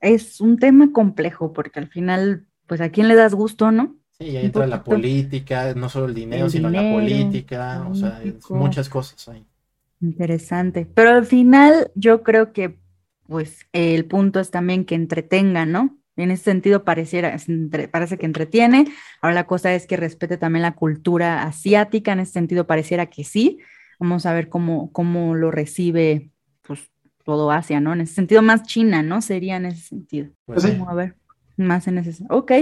[0.00, 3.96] Es un tema complejo porque al final pues a quién le das gusto, ¿no?
[4.18, 8.20] Sí, ahí entra la política, no solo el dinero, sino la política, o sea,
[8.50, 9.44] muchas cosas ahí.
[10.00, 10.86] Interesante.
[10.94, 12.78] Pero al final yo creo que
[13.26, 15.98] pues el punto es también que entretenga, ¿no?
[16.16, 17.36] En ese sentido pareciera,
[17.90, 18.86] parece que entretiene.
[19.20, 23.24] Ahora la cosa es que respete también la cultura asiática, en ese sentido pareciera que
[23.24, 23.58] sí.
[23.98, 26.30] Vamos a ver cómo, cómo lo recibe
[26.62, 26.90] pues
[27.24, 27.92] todo Asia, ¿no?
[27.92, 29.20] En ese sentido más China, ¿no?
[29.20, 30.28] Sería en ese sentido.
[30.46, 31.16] Pues Vamos a ver
[31.56, 32.24] más en ese.
[32.30, 32.52] Ok,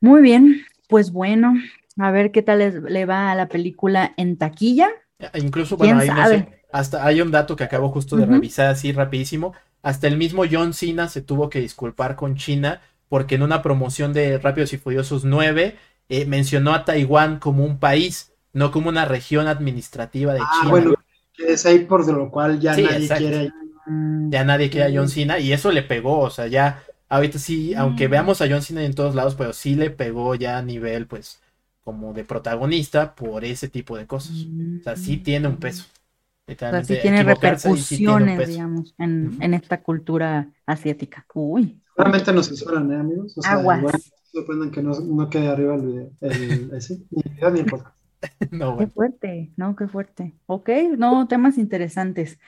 [0.00, 0.62] muy bien.
[0.88, 1.54] Pues bueno,
[1.98, 4.88] a ver qué tal le va a la película en taquilla.
[5.34, 8.92] Incluso, bueno, ahí no sé, hasta hay un dato que acabo justo de revisar así
[8.92, 9.52] rapidísimo.
[9.82, 14.12] Hasta el mismo John Cena se tuvo que disculpar con China porque en una promoción
[14.12, 15.76] de Rápidos y Furiosos 9
[16.08, 20.70] eh, mencionó a Taiwán como un país, no como una región administrativa de ah, China.
[20.70, 20.94] Bueno,
[21.38, 23.52] es ahí por lo cual ya nadie quiere.
[24.28, 27.74] Ya nadie quiere a John Cena y eso le pegó, o sea, ya Ahorita sí,
[27.74, 28.10] aunque mm.
[28.10, 31.42] veamos a John Cena en todos lados, pero sí le pegó ya a nivel, pues,
[31.84, 34.46] como de protagonista por ese tipo de cosas.
[34.80, 35.84] O sea, sí tiene un peso.
[36.48, 41.26] O sea, sí tiene repercusiones, digamos, en, esta cultura asiática.
[41.34, 41.82] Uy.
[41.94, 43.36] Seguramente nos censuran, ¿eh, amigos?
[43.36, 44.10] O sea, Aguas.
[44.32, 46.10] sorprenden que no, no, quede arriba el video.
[46.22, 47.94] El, ese, ni ni el podcast.
[48.50, 50.34] no, Qué fuerte, no, qué fuerte.
[50.46, 52.38] Ok, no, temas interesantes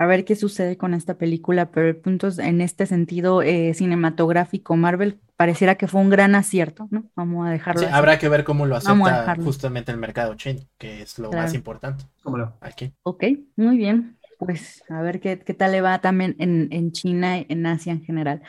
[0.00, 3.74] a ver qué sucede con esta película, pero el punto es, en este sentido eh,
[3.74, 7.04] cinematográfico, Marvel pareciera que fue un gran acierto, ¿no?
[7.14, 7.82] Vamos a dejarlo.
[7.82, 11.52] Sí, habrá que ver cómo lo acepta justamente el mercado chino, que es lo más
[11.52, 12.04] importante.
[12.22, 12.94] ¿Cómo Aquí.
[13.02, 13.24] Ok,
[13.56, 14.16] muy bien.
[14.38, 17.92] Pues a ver qué, qué tal le va también en, en China y en Asia
[17.92, 18.40] en general.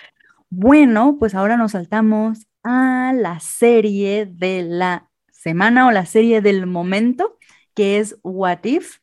[0.49, 5.10] Bueno, pues ahora nos saltamos a la serie de la
[5.41, 7.37] semana o la serie del momento,
[7.73, 8.97] que es What If.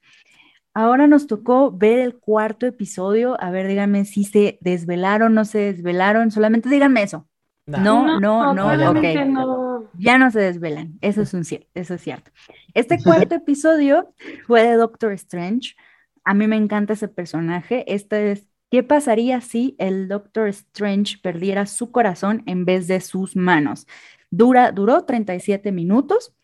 [0.73, 3.37] Ahora nos tocó ver el cuarto episodio.
[3.43, 6.31] A ver, díganme si se desvelaron, no se desvelaron.
[6.31, 7.27] Solamente díganme eso.
[7.67, 9.91] No, no, no, ok.
[9.99, 10.97] Ya no se desvelan.
[11.01, 12.31] Eso es, un, eso es cierto.
[12.73, 14.15] Este cuarto episodio
[14.47, 15.75] fue de Doctor Strange.
[16.23, 17.85] A mí me encanta ese personaje.
[17.93, 23.35] Este es, ¿qué pasaría si el Doctor Strange perdiera su corazón en vez de sus
[23.35, 23.89] manos?
[24.31, 26.35] Dura, duró 37 minutos.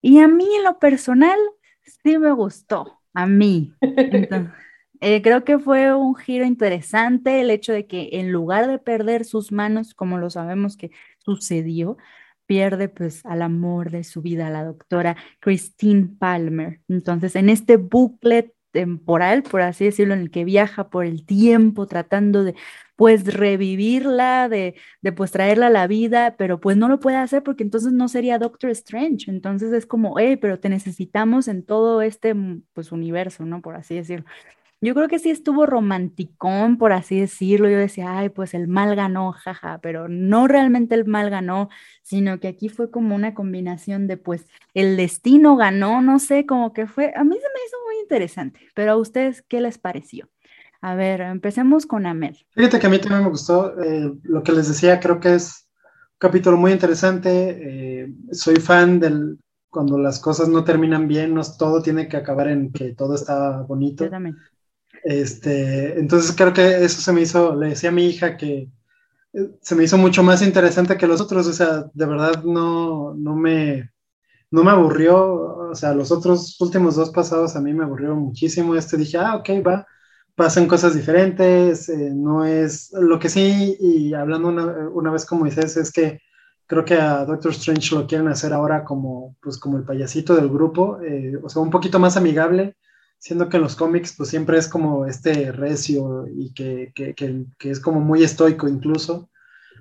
[0.00, 1.38] Y a mí en lo personal
[2.02, 3.72] sí me gustó a mí.
[5.00, 9.26] Eh, creo que fue un giro interesante el hecho de que en lugar de perder
[9.26, 11.98] sus manos, como lo sabemos que sucedió,
[12.46, 16.80] pierde pues al amor de su vida, la doctora Christine Palmer.
[16.88, 21.86] Entonces, en este bucle temporal, por así decirlo, en el que viaja por el tiempo
[21.86, 22.54] tratando de
[22.96, 27.42] pues revivirla, de, de pues traerla a la vida, pero pues no lo puede hacer
[27.42, 29.30] porque entonces no sería Doctor Strange.
[29.30, 33.62] Entonces es como, hey, pero te necesitamos en todo este mm, pues universo, ¿no?
[33.62, 34.26] Por así decirlo.
[34.84, 37.68] Yo creo que sí estuvo romanticón, por así decirlo.
[37.70, 41.70] Yo decía, ay, pues el mal ganó, jaja, pero no realmente el mal ganó,
[42.02, 46.72] sino que aquí fue como una combinación de, pues, el destino ganó, no sé, como
[46.72, 50.28] que fue, a mí se me hizo muy interesante, pero a ustedes, ¿qué les pareció?
[50.82, 52.46] A ver, empecemos con Amel.
[52.50, 55.66] Fíjate que a mí también me gustó eh, lo que les decía, creo que es
[56.12, 58.02] un capítulo muy interesante.
[58.02, 59.38] Eh, soy fan del
[59.74, 63.62] cuando las cosas no terminan bien, no, todo tiene que acabar en que todo está
[63.62, 64.04] bonito.
[64.04, 64.36] Yo también.
[65.04, 68.70] Este, entonces creo que eso se me hizo, le decía a mi hija que
[69.34, 73.14] eh, se me hizo mucho más interesante que los otros, o sea, de verdad no,
[73.14, 73.90] no me,
[74.50, 75.18] no me aburrió,
[75.70, 79.36] o sea, los otros últimos dos pasados a mí me aburrió muchísimo, este dije, ah,
[79.36, 79.86] ok, va,
[80.34, 85.76] pasan cosas diferentes, eh, no es, lo que sí, y hablando una, vez como dices,
[85.76, 86.20] es que
[86.66, 90.48] creo que a Doctor Strange lo quieren hacer ahora como, pues, como el payasito del
[90.48, 92.76] grupo, eh, o sea, un poquito más amigable,
[93.24, 97.70] siendo que en los cómics, pues siempre es como este recio y que, que, que,
[97.70, 99.30] es como muy estoico incluso.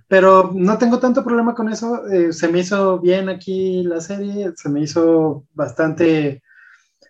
[0.08, 4.53] Pero no tengo tanto problema con eso, eh, se me hizo bien aquí la serie,
[4.56, 6.41] se me hizo bastante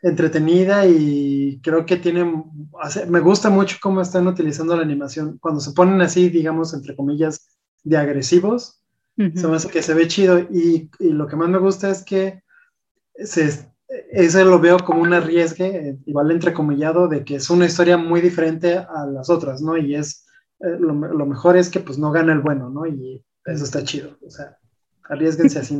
[0.01, 2.25] entretenida y creo que tiene,
[3.07, 5.37] me gusta mucho cómo están utilizando la animación.
[5.37, 7.47] Cuando se ponen así, digamos, entre comillas,
[7.83, 8.81] de agresivos,
[9.17, 12.03] se me hace que se ve chido y, y, lo que más me gusta es
[12.03, 12.41] que
[13.23, 18.21] se, ese lo veo como un arriesgue, igual entrecomillado, de que es una historia muy
[18.21, 19.77] diferente a las otras, ¿no?
[19.77, 20.25] Y es,
[20.59, 22.85] eh, lo, mejor es que pues no gana el bueno, ¿no?
[22.87, 24.57] Y eso está chido, o sea,
[25.09, 25.79] arriesguense así,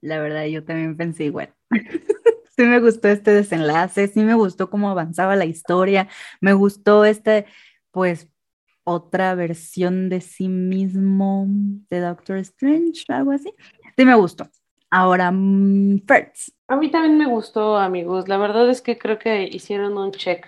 [0.00, 1.54] la verdad, yo también pensé igual.
[2.56, 6.08] sí me gustó este desenlace, sí me gustó cómo avanzaba la historia,
[6.40, 7.46] me gustó este,
[7.92, 8.28] pues,
[8.82, 11.46] otra versión de sí mismo
[11.88, 13.54] de Doctor Strange, algo así.
[13.96, 14.50] Sí me gustó.
[14.90, 16.52] Ahora, mm, Fertz.
[16.66, 18.28] A mí también me gustó, amigos.
[18.28, 20.46] La verdad es que creo que hicieron un check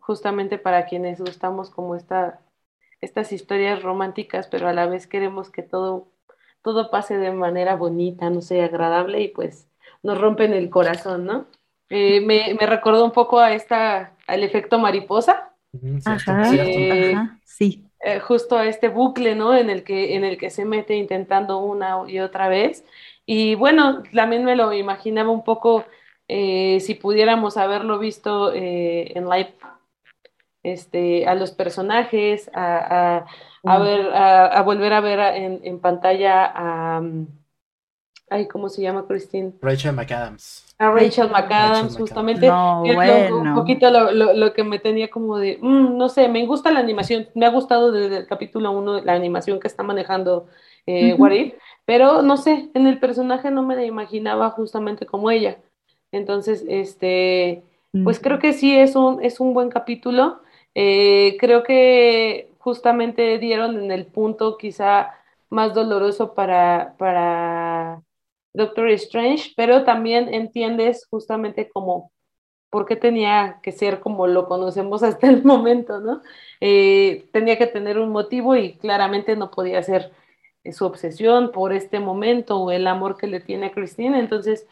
[0.00, 2.40] justamente para quienes gustamos como esta,
[3.00, 6.08] estas historias románticas, pero a la vez queremos que todo,
[6.62, 9.68] todo pase de manera bonita, no sé, agradable y pues
[10.02, 11.46] nos rompen el corazón, ¿no?
[11.88, 15.52] Eh, me, me, recordó un poco a esta, al efecto mariposa.
[16.04, 17.84] Ajá, eh, ajá, sí.
[18.00, 19.56] Eh, justo a este bucle, ¿no?
[19.56, 22.84] En el que, en el que se mete intentando una y otra vez.
[23.26, 25.84] Y bueno, también me lo imaginaba un poco
[26.28, 29.54] eh, si pudiéramos haberlo visto eh, en live,
[30.62, 33.26] este, a los personajes, a,
[33.64, 37.00] a, ver, a, volver a ver en, en pantalla a...
[37.00, 37.26] Mm,
[38.30, 39.52] ay, ¿cómo se llama, Christine?
[39.60, 40.74] Rachel McAdams.
[40.78, 42.50] A Rachel McAdams, justamente.
[42.50, 46.80] un poquito lo, lo, que me tenía como de, mm, no sé, me gusta la
[46.80, 50.48] animación, me ha gustado desde el capítulo 1 la animación que está manejando
[50.86, 51.16] eh,
[51.84, 55.58] pero no sé, en el personaje no me la imaginaba justamente como ella.
[56.12, 57.62] Entonces, este,
[58.04, 60.40] pues creo que sí es un, es un buen capítulo.
[60.74, 65.14] Eh, creo que justamente dieron en el punto quizá
[65.50, 68.02] más doloroso para, para
[68.52, 72.10] Doctor Strange, pero también entiendes justamente como
[72.70, 76.22] por qué tenía que ser como lo conocemos hasta el momento, ¿no?
[76.60, 80.12] Eh, tenía que tener un motivo y claramente no podía ser
[80.72, 84.18] su obsesión por este momento o el amor que le tiene a Cristina.
[84.18, 84.66] Entonces,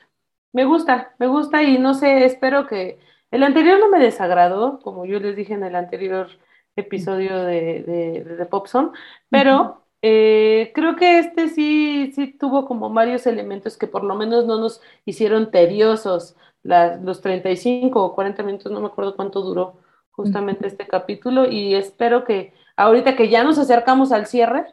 [0.52, 2.98] me gusta, me gusta y no sé, espero que
[3.30, 6.28] el anterior no me desagradó, como yo les dije en el anterior
[6.76, 8.92] episodio de, de, de Popson,
[9.30, 14.44] pero eh, creo que este sí, sí tuvo como varios elementos que por lo menos
[14.44, 16.36] no nos hicieron tediosos.
[16.62, 19.78] los 35 o 40 minutos, no me acuerdo cuánto duró
[20.10, 24.66] justamente este capítulo y espero que ahorita que ya nos acercamos al cierre,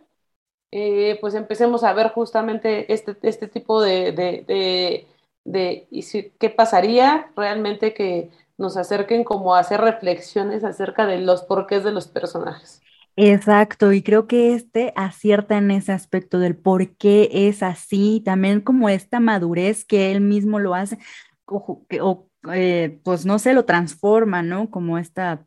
[0.71, 5.07] eh, pues empecemos a ver justamente este, este tipo de, de,
[5.43, 6.03] de, y
[6.39, 11.91] qué pasaría realmente que nos acerquen como a hacer reflexiones acerca de los porqués de
[11.91, 12.81] los personajes.
[13.17, 18.61] Exacto, y creo que este acierta en ese aspecto del por qué es así, también
[18.61, 20.97] como esta madurez que él mismo lo hace,
[21.45, 24.71] o, o eh, pues no se lo transforma, ¿no?
[24.71, 25.45] Como esta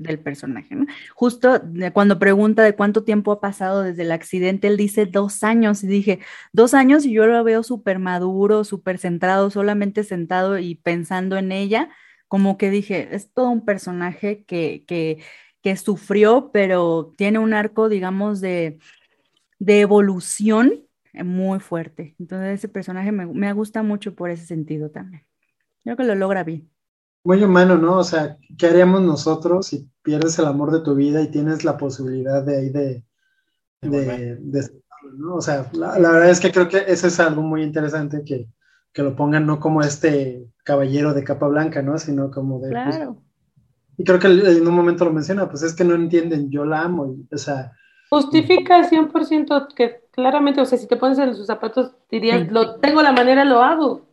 [0.00, 0.74] del personaje.
[0.74, 0.86] ¿no?
[1.14, 5.84] Justo cuando pregunta de cuánto tiempo ha pasado desde el accidente, él dice dos años
[5.84, 6.20] y dije,
[6.52, 11.52] dos años y yo lo veo súper maduro, súper centrado, solamente sentado y pensando en
[11.52, 11.90] ella,
[12.28, 18.40] como que dije, es todo un personaje que, que, sufrió, pero tiene un arco, digamos,
[18.40, 18.78] de,
[19.58, 22.16] de evolución muy fuerte.
[22.18, 25.26] Entonces ese personaje me, me gusta mucho por ese sentido también.
[25.84, 26.70] Creo que lo logra bien
[27.24, 27.98] muy humano, ¿no?
[27.98, 29.72] O sea, ¿qué haríamos nosotros
[30.02, 33.04] pierdes el amor de tu vida y tienes la posibilidad de ahí de,
[33.82, 34.70] de,
[35.16, 35.36] ¿no?
[35.36, 38.48] O sea, la, verdad es que creo que eso es algo muy interesante que,
[38.92, 41.98] que, lo pongan no como este caballero de capa blanca, ¿no?
[41.98, 43.00] Sino como de, pues,
[43.96, 46.82] Y creo que en un momento lo menciona, pues es que no entienden, yo la
[46.82, 47.72] amo, o sea...
[48.10, 53.02] Justifica 100% que claramente, o sea, si te pones en sus zapatos, dirías, lo tengo
[53.02, 54.08] la manera, lo hago.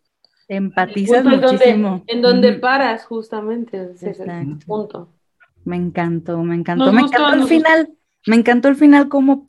[0.48, 2.04] Empatizas muchísimo.
[2.06, 5.10] en donde paras, justamente, ese es el punto.
[5.68, 6.94] Me encantó, me encantó.
[6.94, 7.90] me encantó el final,
[8.26, 9.46] me encantó el final como...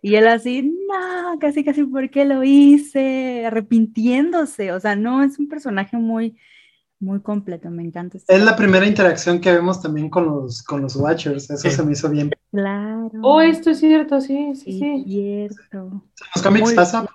[0.00, 3.44] Y él así, no, casi, casi, ¿por qué lo hice?
[3.44, 6.38] Arrepintiéndose, o sea, no, es un personaje muy,
[7.00, 8.16] muy completo, me encanta.
[8.16, 11.82] Este es la primera interacción que vemos también con los, con los Watchers, eso se
[11.82, 12.30] me hizo bien.
[12.50, 13.10] Claro.
[13.22, 15.04] Oh, esto es cierto, sí, sí, sí.
[15.04, 15.76] cierto.
[15.76, 16.02] En
[16.34, 17.06] los cómics pasa,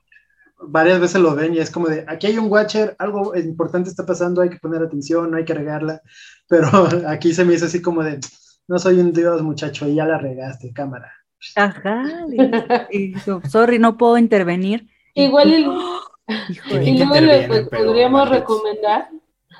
[0.68, 4.06] varias veces lo ven y es como de, aquí hay un Watcher, algo importante está
[4.06, 6.02] pasando, hay que poner atención, no hay que regarla,
[6.48, 6.68] pero
[7.08, 8.20] aquí se me hizo así como de,
[8.68, 11.12] no soy un dios muchacho, y ya la regaste, cámara.
[11.56, 12.04] Ajá,
[12.90, 13.16] y,
[13.50, 14.88] sorry, no puedo intervenir.
[15.14, 16.00] Igual y, luego
[17.70, 19.10] podríamos recomendar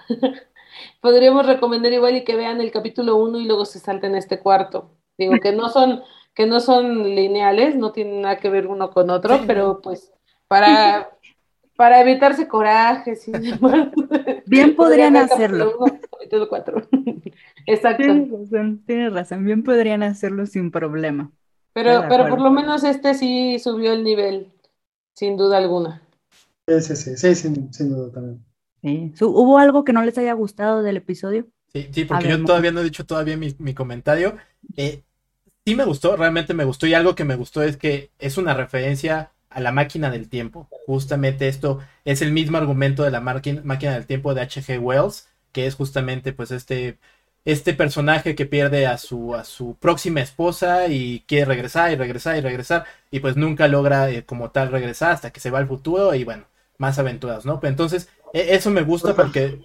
[1.02, 4.92] Podríamos recomendar igual y que vean el capítulo 1 y luego se salten este cuarto.
[5.18, 6.02] Digo que no son
[6.34, 10.12] que no son lineales, no tienen nada que ver uno con otro, pero pues
[10.48, 11.12] para
[11.76, 13.90] para evitarse corajes y demás.
[14.46, 15.78] Bien podrían hacerlo.
[15.78, 16.03] capítulo
[16.50, 16.88] 4.
[17.66, 18.04] Exacto.
[18.86, 21.32] Tienes razón, bien podrían hacerlo sin problema.
[21.74, 24.54] Pero, pero por lo menos este sí subió el nivel,
[25.16, 26.02] sin duda alguna.
[26.68, 28.44] Sí, sí, sí, sí sin, sin duda también.
[29.22, 31.48] ¿Hubo algo que no les haya gustado del episodio?
[31.74, 34.38] Sí, sí, porque yo todavía no he dicho todavía mi, comentario.
[34.76, 35.04] Eh,
[35.66, 38.54] sí me gustó, realmente me gustó y algo que me gustó es que es una
[38.54, 40.68] referencia a la máquina del tiempo.
[40.86, 44.80] Justamente esto es el mismo argumento de la máquina del tiempo de H.G.
[44.80, 46.98] Wells, que es justamente pues este,
[47.46, 52.38] este personaje que pierde a su, a su próxima esposa y quiere regresar y regresar
[52.38, 55.68] y regresar y pues nunca logra eh, como tal regresar hasta que se va al
[55.68, 56.46] futuro y bueno,
[56.78, 57.60] más aventuras, ¿no?
[57.62, 59.60] Pero entonces e, eso me gusta porque.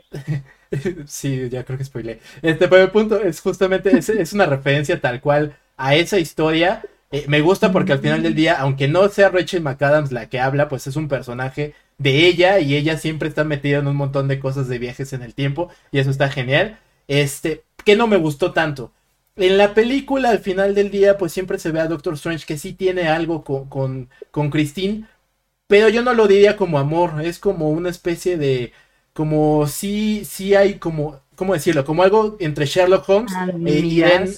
[1.07, 2.20] sí, ya creo que spoilé.
[2.43, 6.82] Este, pero el punto es justamente, es, una referencia tal cual a esa historia.
[7.11, 10.41] Eh, me gusta porque al final del día, aunque no sea Rachel McAdams la que
[10.41, 14.28] habla, pues es un personaje de ella y ella siempre está metida en un montón
[14.28, 16.78] de cosas de viajes en el tiempo y eso está genial.
[17.09, 18.92] Este, que no me gustó tanto.
[19.36, 22.59] En la película, al final del día, pues siempre se ve a Doctor Strange que
[22.59, 25.07] sí tiene algo con, con, con Christine,
[25.66, 28.72] pero yo no lo diría como amor, es como una especie de,
[29.12, 31.84] como sí, sí hay como, ¿cómo decirlo?
[31.84, 33.32] Como algo entre Sherlock Holmes
[33.64, 34.30] e Irene.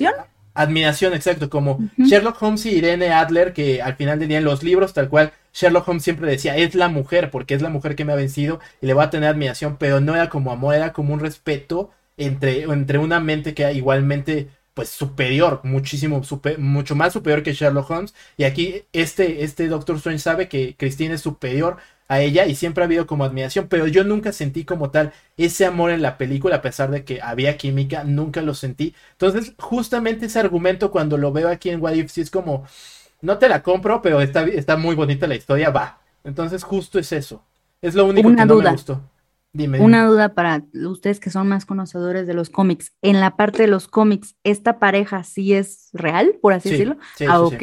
[0.60, 4.62] Admiración, exacto, como Sherlock Holmes y Irene Adler, que al final del día en los
[4.62, 8.04] libros, tal cual, Sherlock Holmes siempre decía, es la mujer, porque es la mujer que
[8.04, 10.92] me ha vencido y le va a tener admiración, pero no era como amor, era
[10.92, 16.22] como un respeto entre, entre una mente que igualmente pues superior, muchísimo,
[16.58, 18.14] mucho más superior que Sherlock Holmes.
[18.36, 22.82] Y aquí este, este Doctor Strange sabe que Christine es superior a ella y siempre
[22.82, 26.56] ha habido como admiración, pero yo nunca sentí como tal ese amor en la película,
[26.56, 28.96] a pesar de que había química, nunca lo sentí.
[29.12, 32.66] Entonces, justamente ese argumento cuando lo veo aquí en What If, sí es como,
[33.20, 36.00] no te la compro, pero está, está muy bonita la historia, va.
[36.24, 37.44] Entonces, justo es eso.
[37.80, 39.00] Es lo único que no me gustó.
[39.52, 42.94] Una duda para ustedes que son más conocedores de los cómics.
[43.02, 46.96] En la parte de los cómics, ¿esta pareja sí es real, por así decirlo?
[47.28, 47.62] ah, ok.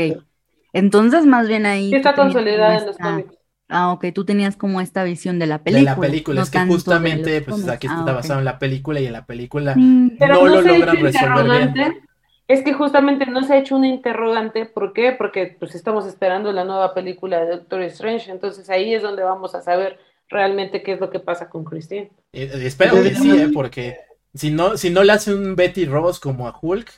[0.73, 1.93] Entonces, más bien ahí.
[1.93, 3.38] está consolidada en los cómics.
[3.69, 5.91] Ah, ok, tú tenías como esta visión de la película.
[5.91, 9.07] De la película, es que justamente, pues aquí está ah, basado en la película y
[9.07, 12.07] en la película no, lo logran resolver bien.
[12.47, 15.11] Es que justamente no se ha hecho un interrogante, ¿por qué?
[15.11, 19.53] Porque pues estamos esperando la nueva película de Doctor Strange, entonces ahí es donde vamos
[19.53, 19.99] a saber
[20.30, 22.11] realmente qué es lo que pasa con Christine.
[22.34, 23.49] Eh, eh, espero que sí, ¿eh?
[23.53, 23.97] porque
[24.34, 26.91] si no, si no le hace un Betty Ross como a Hulk,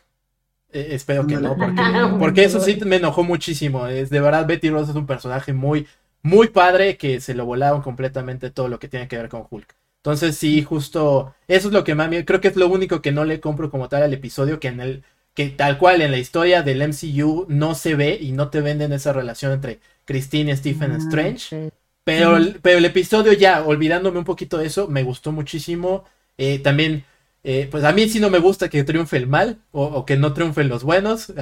[0.72, 1.82] espero que no, porque,
[2.20, 3.88] porque eso sí me enojó muchísimo.
[3.88, 5.88] Es de verdad, Betty Ross es un personaje muy,
[6.22, 9.76] muy padre que se lo volaron completamente todo lo que tiene que ver con Hulk.
[9.98, 13.26] Entonces sí, justo eso es lo que más creo que es lo único que no
[13.26, 15.04] le compro como tal al episodio que en el
[15.34, 18.94] que tal cual en la historia del MCU no se ve y no te venden
[18.94, 21.72] esa relación entre Christine y Stephen ah, Strange.
[22.18, 26.06] Pero, el, pero el episodio ya, olvidándome un poquito de eso, me gustó muchísimo.
[26.38, 27.06] Eh, también,
[27.44, 30.34] eh, pues a mí sí no me gusta que triunfe el mal o, que no
[30.34, 31.34] triunfen los buenos.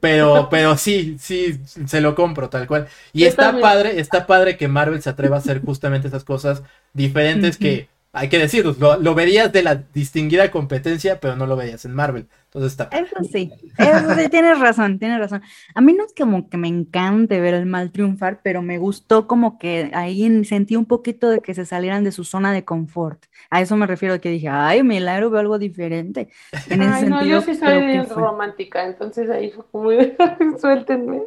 [0.00, 2.88] pero, pero sí, sí, se lo compro tal cual.
[3.12, 6.62] Y está padre, está padre que Marvel se atreva a hacer justamente esas cosas
[6.94, 11.84] diferentes que, hay que decirlo, lo, verías de la distinguida competencia, pero no lo verías
[11.84, 12.26] en Marvel.
[12.54, 12.94] Entonces está.
[12.94, 15.40] Eso sí, eso sí, tienes razón, tienes razón.
[15.74, 19.26] A mí no es como que me encante ver el mal triunfar, pero me gustó
[19.26, 23.24] como que ahí sentí un poquito de que se salieran de su zona de confort.
[23.48, 26.28] A eso me refiero, que dije, ay, milagro, veo algo diferente.
[26.68, 29.88] En ese ay, no, yo sí soy romántica, entonces ahí fue como,
[30.60, 31.22] suéltenme.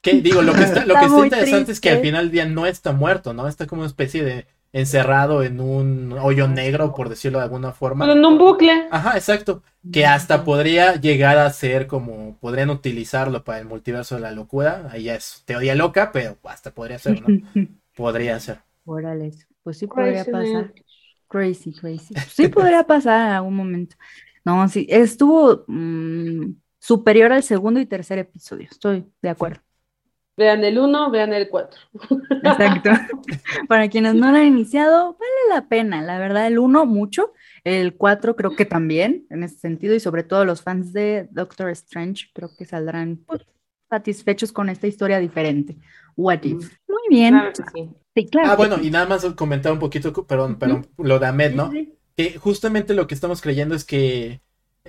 [0.00, 0.20] ¿Qué?
[0.20, 2.66] Digo, lo que está, lo que está interesante es que al final del día no
[2.66, 3.46] está muerto, ¿no?
[3.46, 4.46] Está como una especie de
[4.76, 8.10] encerrado en un hoyo negro, por decirlo de alguna forma.
[8.12, 8.88] En un bucle.
[8.90, 9.62] Ajá, exacto.
[9.90, 14.88] Que hasta podría llegar a ser como, podrían utilizarlo para el multiverso de la locura.
[14.90, 17.42] Ahí ya es teoría loca, pero hasta podría ser, ¿no?
[17.96, 18.58] Podría ser.
[18.84, 20.74] Órale, pues sí podría pasar.
[21.28, 22.14] Crazy, crazy.
[22.28, 23.96] Sí podría pasar en algún momento.
[24.44, 29.65] No, sí, estuvo mm, superior al segundo y tercer episodio, estoy de acuerdo.
[30.36, 31.80] Vean el 1, vean el 4.
[32.42, 32.90] Exacto.
[33.68, 37.32] Para quienes no lo han iniciado, vale la pena, la verdad, el 1 mucho,
[37.64, 41.70] el 4 creo que también, en ese sentido, y sobre todo los fans de Doctor
[41.70, 43.46] Strange creo que saldrán pues,
[43.88, 45.78] satisfechos con esta historia diferente.
[46.16, 46.70] What if?
[46.86, 47.40] Muy bien.
[48.14, 48.26] sí.
[48.26, 48.50] claro.
[48.50, 51.72] Ah, bueno, y nada más comentar un poquito, perdón, perdón, lo de Ahmed, ¿no?
[52.14, 54.40] Que justamente lo que estamos creyendo es que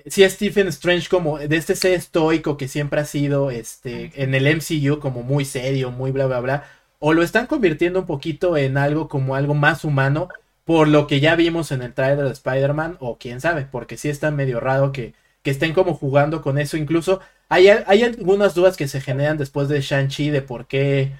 [0.05, 4.35] si es Stephen Strange como de este ser estoico que siempre ha sido este en
[4.35, 6.63] el MCU como muy serio, muy bla bla bla,
[6.99, 10.29] o lo están convirtiendo un poquito en algo como algo más humano
[10.65, 14.09] por lo que ya vimos en el trailer de Spider-Man o quién sabe, porque sí
[14.09, 18.75] está medio raro que, que estén como jugando con eso, incluso hay, hay algunas dudas
[18.75, 21.13] que se generan después de Shang-Chi de por qué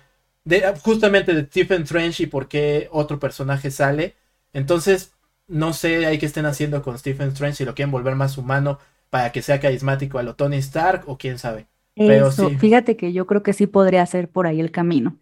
[0.48, 4.16] de, justamente de Stephen Strange y por qué otro personaje sale.
[4.54, 5.14] Entonces,
[5.48, 8.80] no sé ahí qué estén haciendo con Stephen Strange, si lo quieren volver más humano
[9.10, 11.68] para que sea carismático a lo Tony Stark o quién sabe.
[11.96, 12.58] Pero sí.
[12.58, 15.18] Fíjate que yo creo que sí podría ser por ahí el camino.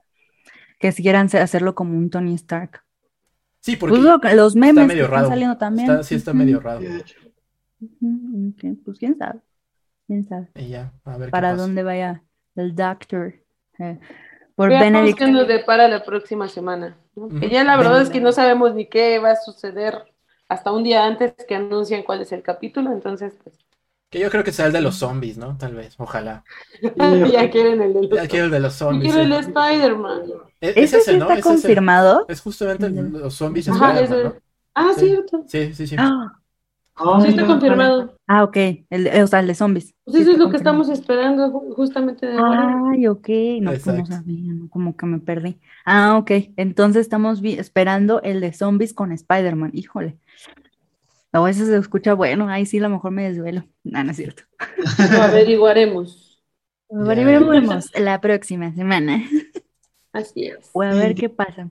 [0.79, 2.83] Que si quieran hacerlo como un Tony Stark.
[3.61, 6.03] Sí, porque pues los memes que están saliendo también.
[6.03, 6.81] sí, está medio raro.
[8.83, 9.39] pues quién sabe.
[10.05, 10.49] Quién sabe.
[10.67, 12.23] ya, a ver para dónde vaya
[12.55, 13.33] el Doctor.
[13.79, 13.99] Eh,
[14.55, 15.17] por Benedict.
[15.17, 16.97] que nos depara la próxima semana.
[17.39, 20.14] Que ya la verdad es que no sabemos ni qué va a suceder
[20.47, 23.57] hasta un día antes que anuncien cuál es el capítulo, entonces pues...
[24.09, 25.57] Que yo creo que sea el de los zombies, ¿no?
[25.57, 26.43] Tal vez, ojalá.
[27.31, 29.13] ya quieren el de los, ya quieren el de los zombies.
[29.13, 30.21] Quiero el de Spider-Man.
[30.61, 31.25] ¿Es, ¿Es ese, ¿no?
[31.25, 32.25] ¿Está ¿Es confirmado?
[32.29, 33.67] Es justamente el de los zombies.
[33.67, 34.33] Ajá, es el...
[34.75, 35.07] Ah, sí.
[35.07, 35.43] cierto.
[35.47, 35.95] Sí, sí, sí.
[35.97, 36.39] Ah,
[36.97, 38.17] Oh, sí, está confirmado.
[38.25, 38.57] Ah, ok.
[38.89, 39.93] El, o sea, el de zombies.
[40.05, 42.81] Pues eso es lo que estamos esperando justamente de ahora.
[42.91, 43.27] Ay, ok.
[43.61, 45.59] No, como no sabía, no, como que me perdí.
[45.85, 46.31] Ah, ok.
[46.55, 49.71] Entonces estamos esperando el de zombies con Spider-Man.
[49.73, 50.17] Híjole.
[51.33, 52.47] A veces se escucha bueno.
[52.47, 53.65] Ahí sí, a lo mejor me desvelo.
[53.83, 54.43] No, no es cierto.
[55.11, 56.41] Lo averiguaremos.
[56.89, 59.21] Lo averiguaremos la próxima semana.
[60.13, 60.71] Así es.
[60.73, 61.69] Voy a ver qué pasa.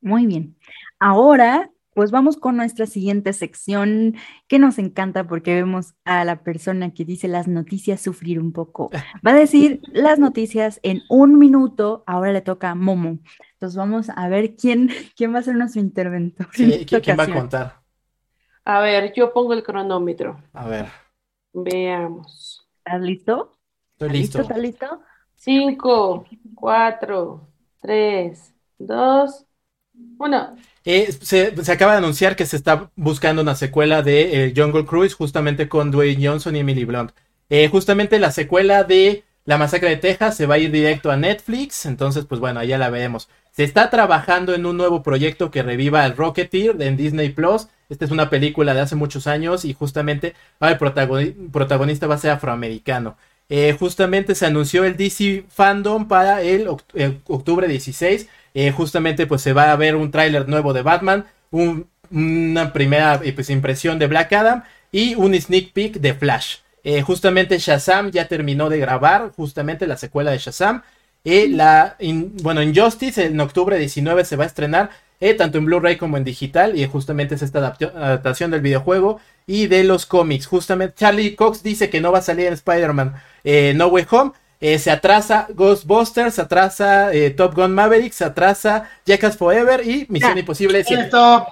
[0.00, 0.56] Muy bien.
[1.00, 1.68] Ahora
[2.00, 4.16] pues vamos con nuestra siguiente sección
[4.48, 8.88] que nos encanta porque vemos a la persona que dice las noticias sufrir un poco.
[9.26, 13.18] Va a decir las noticias en un minuto, ahora le toca a Momo.
[13.52, 16.48] Entonces vamos a ver quién, quién va a ser nuestro interventor.
[16.54, 17.82] Sí, ¿quién, va a contar?
[18.64, 20.42] A ver, yo pongo el cronómetro.
[20.54, 20.86] A ver.
[21.52, 22.66] Veamos.
[22.78, 23.58] ¿Estás listo?
[23.98, 24.40] Estoy listo.
[24.40, 25.02] ¿Estás listo?
[25.34, 26.24] Cinco,
[26.54, 27.46] cuatro,
[27.78, 29.44] tres, dos,
[30.84, 35.14] Eh, se, acaba de anunciar que se está buscando una secuela de eh, Jungle Cruise
[35.14, 37.12] justamente con Dwayne Johnson y Emily Blunt.
[37.48, 41.16] Eh, justamente la secuela de La Masacre de Texas se va a ir directo a
[41.16, 43.28] Netflix, entonces pues bueno, allá la veremos.
[43.50, 47.68] Se está trabajando en un nuevo proyecto que reviva el Rocketeer en Disney Plus.
[47.88, 52.30] Esta es una película de hace muchos años y justamente el protagonista va a ser
[52.30, 53.16] afroamericano.
[53.78, 59.72] justamente se anunció el DC Fandom para el octubre 16 eh, justamente pues se va
[59.72, 64.64] a ver un tráiler nuevo de Batman, una primera eh, pues, impresión de Black Adam
[64.90, 66.56] y un sneak peek de Flash.
[66.82, 70.82] Eh, justamente Shazam ya terminó de grabar justamente la secuela de Shazam.
[71.24, 71.96] la
[72.42, 74.90] bueno, Injustice en octubre 19 se va a estrenar
[75.36, 79.84] tanto en Blu-ray como en digital y justamente es esta adaptación del videojuego y de
[79.84, 80.46] los cómics.
[80.46, 83.14] Justamente Charlie Cox dice que no va a salir en Spider-Man
[83.74, 88.90] No Way Home eh, se atrasa Ghostbusters, se atrasa eh, Top Gun Maverick, se atrasa
[89.06, 91.46] Jackass Forever y Misión Imposible ¡Tiempo!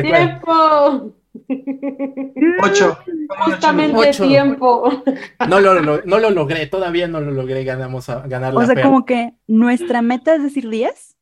[0.00, 1.12] ¡Tiempo!
[2.62, 2.98] Ocho.
[3.44, 5.02] Justamente tiempo.
[5.48, 8.82] No lo, no lo logré, todavía no lo logré, ganamos a ganar la O sea,
[8.82, 11.16] como que nuestra meta es decir 10.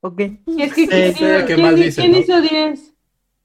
[0.00, 0.40] ¿O qué?
[0.58, 2.93] Es que, ¿quién, hizo 10?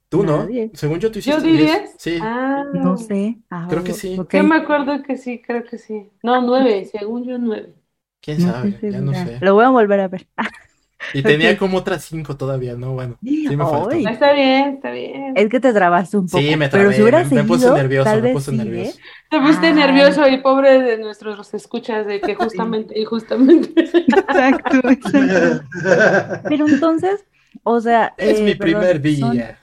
[0.10, 1.96] Tú no, según yo tú hiciste ¿Yo di 10?
[1.98, 2.18] Sí.
[2.22, 3.38] Ah, no sé.
[3.50, 4.20] Ah, creo que sí.
[4.32, 6.10] Yo me acuerdo que sí, creo que sí.
[6.24, 7.74] No, 9, según yo 9.
[8.22, 8.78] ¿Quién sabe?
[8.82, 9.38] ya no sé.
[9.42, 10.28] Lo voy a volver a ver.
[11.14, 12.92] Y tenía como otras 5 todavía, ¿no?
[12.94, 13.92] Bueno, sí me faltó.
[13.92, 15.34] Está bien, está bien.
[15.34, 16.44] Es que te trabaste un poco.
[16.44, 19.00] Sí, me trabé, pero si me, seguido, me puse nervioso, me puse sí, nervioso.
[19.00, 19.02] ¿eh?
[19.30, 19.74] Te pusiste Ah.
[19.74, 23.82] nervioso y pobre de nuestros escuchas de que justamente y justamente.
[23.82, 25.64] Exacto, exacto.
[26.50, 27.26] Pero entonces,
[27.64, 28.14] o sea.
[28.18, 29.59] Es eh, mi perdón, primer son- día.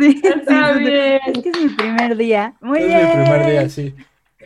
[0.00, 1.20] Sí, Está sí, sí, bien.
[1.26, 2.56] Es que es mi primer día.
[2.60, 3.00] Muy Es bien.
[3.00, 3.94] mi primer día, sí.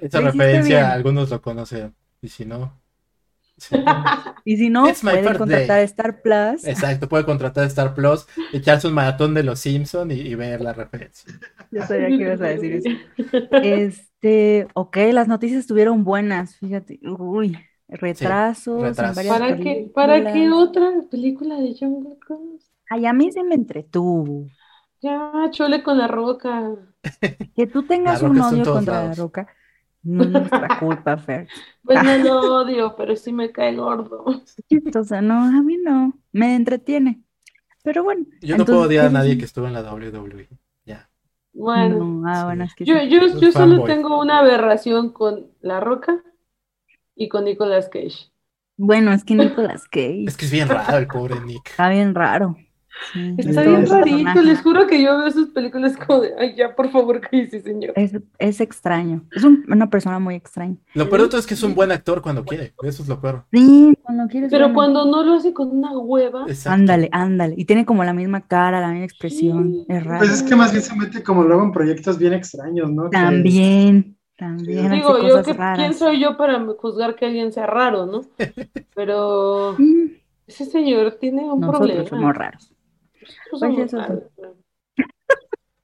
[0.00, 0.92] Esa Lo hiciste referencia bien.
[0.92, 1.94] algunos lo conocen.
[2.22, 2.80] Y si no,
[4.44, 6.62] Y si no, pueden contratar Star Plus.
[6.62, 10.72] Exacto, puede contratar Star Plus, echarse un maratón de los Simpsons y, y ver la
[10.74, 11.32] referencia.
[11.70, 12.96] Yo sabía que ibas a decir eso.
[13.60, 17.00] Este, ok, las noticias estuvieron buenas, fíjate.
[17.04, 19.14] Uy, retrasos en retrasos.
[19.14, 20.52] varias ¿Para qué, ¿Para qué películas.
[20.52, 22.70] otra película de Jungle Cruise?
[22.90, 24.46] Ay, a mí se me entretuvo.
[25.02, 26.76] Ya, chole con la roca.
[27.54, 29.48] Que tú tengas un odio contra la roca,
[30.02, 31.48] no es nuestra culpa, Fer.
[31.82, 34.24] Pues no lo odio, pero sí me cae gordo.
[34.94, 37.22] O sea, no, a mí no, me entretiene.
[37.82, 40.48] Pero bueno, Yo no puedo odiar a nadie que estuvo en la WWE.
[40.84, 41.10] Ya.
[41.52, 42.44] Bueno, No, ah, Sí.
[42.44, 43.86] bueno, es que yo, yo, yo solo fanboy.
[43.86, 46.22] tengo una aberración con La Roca
[47.16, 48.32] y con Nicolas Cage.
[48.76, 51.70] Bueno, es que Nicolas Cage Es que es bien raro el pobre Nick.
[51.70, 52.56] está bien raro.
[53.12, 56.74] Sí, Está bien rarito, les juro que yo veo sus películas como de, ay, ya,
[56.76, 57.92] por favor, cállese, señor.
[57.96, 59.22] Es, es extraño.
[59.32, 60.76] Es un- una persona muy extraña.
[60.94, 62.74] Lo peor de todo es que es un buen actor cuando quiere.
[62.82, 63.44] Eso es lo peor.
[63.52, 64.50] Sí, cuando quieres.
[64.50, 64.74] Pero bueno.
[64.74, 66.70] cuando no lo hace con una hueva, Exacto.
[66.74, 67.54] Ándale, ándale.
[67.56, 69.72] Y tiene como la misma cara, la misma expresión.
[69.72, 69.86] Sí.
[69.88, 70.18] Es raro.
[70.18, 73.08] Pues es que más bien se mete como luego en proyectos bien extraños, ¿no?
[73.10, 77.66] También, también hace digo, yo cosas que quién soy yo para juzgar que alguien sea
[77.66, 78.20] raro, ¿no?
[78.94, 80.12] Pero Mm,
[80.46, 82.08] ese señor tiene un Nosotros problema.
[82.08, 82.72] somos raros.
[83.50, 84.22] Pues eso raros.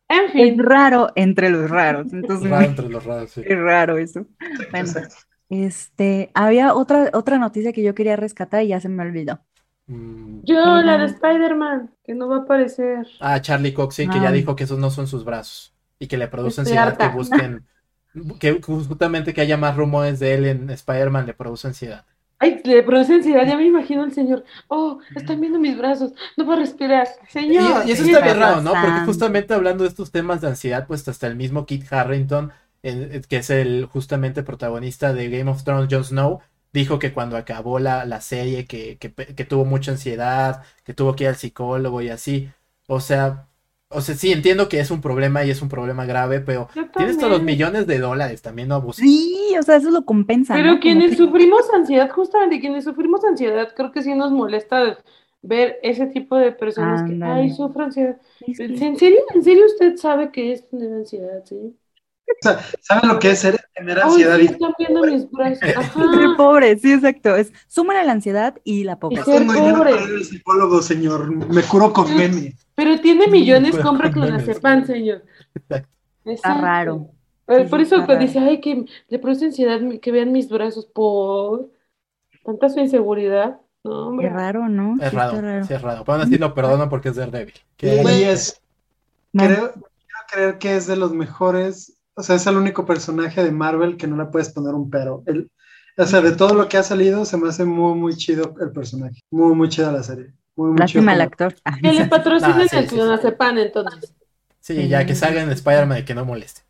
[0.09, 2.13] En Es fin, raro entre los raros.
[2.13, 3.43] Entonces, Raro entre los raros, sí.
[3.45, 4.27] es raro eso.
[4.71, 4.89] Bueno,
[5.49, 9.41] este, había otra, otra noticia que yo quería rescatar y ya se me olvidó.
[9.89, 10.41] Mm.
[10.45, 11.07] yo, la de.
[11.07, 13.07] Spider-Man, que no va a aparecer.
[13.21, 14.33] Ah, Charlie Cox, sí, que ya Ah.
[14.33, 17.67] dijo que esos no son sus brazos y que le produce Estoy ansiedad que busquen,
[18.41, 22.05] que justamente que haya más rumores de él en Spider-Man le produce ansiedad.
[22.39, 24.45] Ay, le produce ansiedad, ya me imagino al señor.
[24.69, 27.09] Oh, están viendo mis brazos, no puedo respirar.
[27.49, 28.79] Y, Señor, y eso ¿qué está bien raro, ¿no?
[28.79, 33.23] Porque justamente hablando de estos temas de ansiedad, pues hasta el mismo Kit Harrington, eh,
[33.29, 36.41] que es el justamente protagonista de Game of Thrones, Jon Snow,
[36.73, 41.17] dijo que cuando acabó la, la serie que, que, que tuvo mucha ansiedad, que tuvo
[41.17, 42.51] que ir al psicólogo y así.
[42.87, 43.49] O sea,
[43.89, 47.17] o sea, sí entiendo que es un problema y es un problema grave, pero tienes
[47.19, 49.01] todos los millones de dólares, también no abuses.
[49.05, 50.81] Sí, o sea, eso lo compensa, Pero ¿no?
[50.81, 54.99] quienes que- sufrimos ansiedad, justamente quienes sufrimos ansiedad, creo que sí nos molesta
[55.43, 58.21] ver ese tipo de personas que, ay, sufro ansiedad.
[58.39, 58.63] Sí, sí.
[58.65, 59.19] ¿En serio?
[59.35, 61.77] ¿En serio usted sabe que es tener ansiedad, sí?
[62.81, 64.37] ¿Saben lo que es ser- tener Ay, ansiedad?
[64.37, 65.59] sí, Y están viendo mis brazos.
[65.59, 66.35] Ser Ajá.
[66.37, 67.37] pobre, sí, exacto.
[67.37, 69.25] Es súmale la ansiedad y la pobreza.
[69.25, 69.91] ser tengo dinero pobre.
[69.93, 71.31] para ir al psicólogo, señor.
[71.35, 72.55] Me curo con meme.
[72.75, 74.43] Pero tiene millones, compra con memes.
[74.45, 75.23] clonazepam, señor.
[75.55, 75.89] Exacto.
[76.25, 76.61] Está Exacto.
[76.63, 77.09] raro.
[77.47, 78.19] Pero Sí, por sí, eso raro.
[78.19, 81.71] dice, ay, que le produce ansiedad que vean mis brazos por
[82.45, 83.61] tanta su inseguridad.
[83.85, 84.27] No, hombre.
[84.29, 84.97] Qué raro, ¿no?
[85.01, 85.65] Es Sí, raro, raro.
[85.65, 86.03] sí es raro.
[86.05, 87.55] Pero aún así lo perdono porque es Daredevil.
[87.77, 88.61] Que haga- es,
[89.33, 93.45] No, creo, quiero creer que es de los mejores, o sea, es el único personaje
[93.45, 95.23] de Marvel que no le puedes poner un pero.
[95.27, 95.51] El,
[95.99, 98.71] o sea, de todo lo que ha salido, se me hace muy, muy chido el
[98.73, 99.21] personaje.
[99.31, 100.33] Muy, muy chida la serie.
[100.57, 101.29] Muy, muy Lástima el chido.
[101.29, 101.55] actor.
[101.65, 102.95] Ah, Que le patrocinen Ah, sí, el sí, sí.
[102.97, 104.15] clonazepam, entonces.
[104.61, 106.63] Sí, ya que salga en Spider-Man y que no moleste.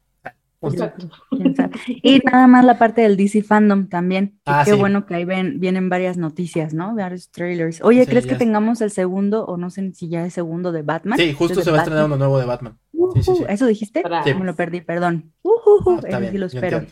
[0.59, 0.84] Punto.
[0.84, 1.09] Exacto.
[1.55, 1.70] sabe.
[1.86, 4.40] Y nada más la parte del DC Fandom también.
[4.47, 4.76] Ah, qué sí.
[4.78, 6.94] bueno que ahí ven, vienen varias noticias, ¿no?
[6.94, 7.82] Varios trailers.
[7.82, 10.72] Oye, Sí, ¿crees que es- tengamos el segundo o no sé si ya es segundo
[10.72, 11.18] de Batman?
[11.18, 12.78] Sí, justo se va a estrenar uno nuevo de Batman.
[13.14, 14.03] Sí, sí, ¿Eso dijiste?
[14.24, 14.34] Sí.
[14.34, 15.32] Me lo perdí, perdón.
[15.42, 16.84] Ujujú, Ah, bien, sí lo espero.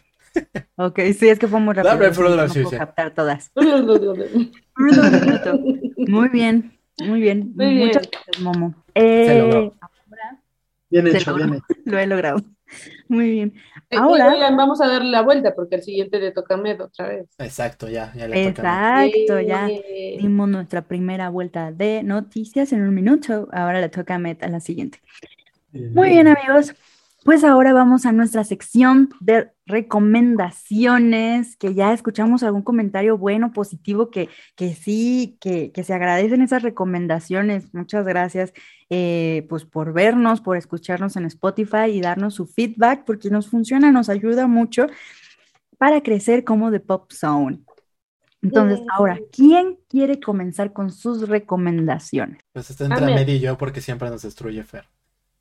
[0.76, 1.94] Ok, sí, es que fue muy rápido.
[1.96, 2.76] No sí, puedo sí.
[2.76, 3.50] captar todas.
[3.54, 4.50] Muy
[6.08, 7.52] Muy bien, muy bien.
[7.54, 7.86] Muy bien.
[7.88, 8.74] Muchas gracias, Momo.
[8.94, 9.74] Eh, logró.
[9.80, 10.40] ahora
[10.90, 11.46] Bien Se hecho, logró.
[11.46, 11.80] bien hecho.
[11.84, 12.36] lo he logrado.
[13.08, 13.54] Muy bien.
[13.90, 16.80] Eh, Ahora- oigan, vamos a darle la vuelta porque el siguiente le toca a Med
[16.80, 17.26] otra vez.
[17.38, 18.96] Exacto, ya, ya le toca.
[18.98, 19.08] a mí.
[19.14, 19.68] Exacto, ya
[20.18, 23.48] dimos nuestra primera vuelta de noticias en un minuto.
[23.52, 24.98] Ahora le toca a Met a la siguiente.
[25.74, 26.74] Muy bien, amigos.
[27.24, 34.10] Pues ahora vamos a nuestra sección de recomendaciones, que ya escuchamos algún comentario bueno, positivo,
[34.10, 37.72] que, que sí, que, que se agradecen esas recomendaciones.
[37.72, 38.52] Muchas gracias
[38.90, 43.90] eh, pues por vernos, por escucharnos en Spotify y darnos su feedback, porque nos funciona,
[43.90, 44.86] nos ayuda mucho
[45.78, 47.60] para crecer como The Pop Zone.
[48.42, 52.38] Entonces, ahora, ¿quién quiere comenzar con sus recomendaciones?
[52.52, 53.06] Pues está entre.
[53.06, 54.84] Medi y yo porque siempre nos destruye Fer.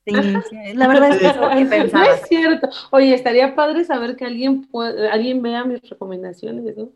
[0.06, 0.14] Sí,
[0.50, 2.06] sí, la verdad es que es lo que No pensaba.
[2.16, 2.70] es cierto.
[2.92, 6.92] Oye, estaría padre saber que alguien puede- alguien vea mis recomendaciones, ¿no?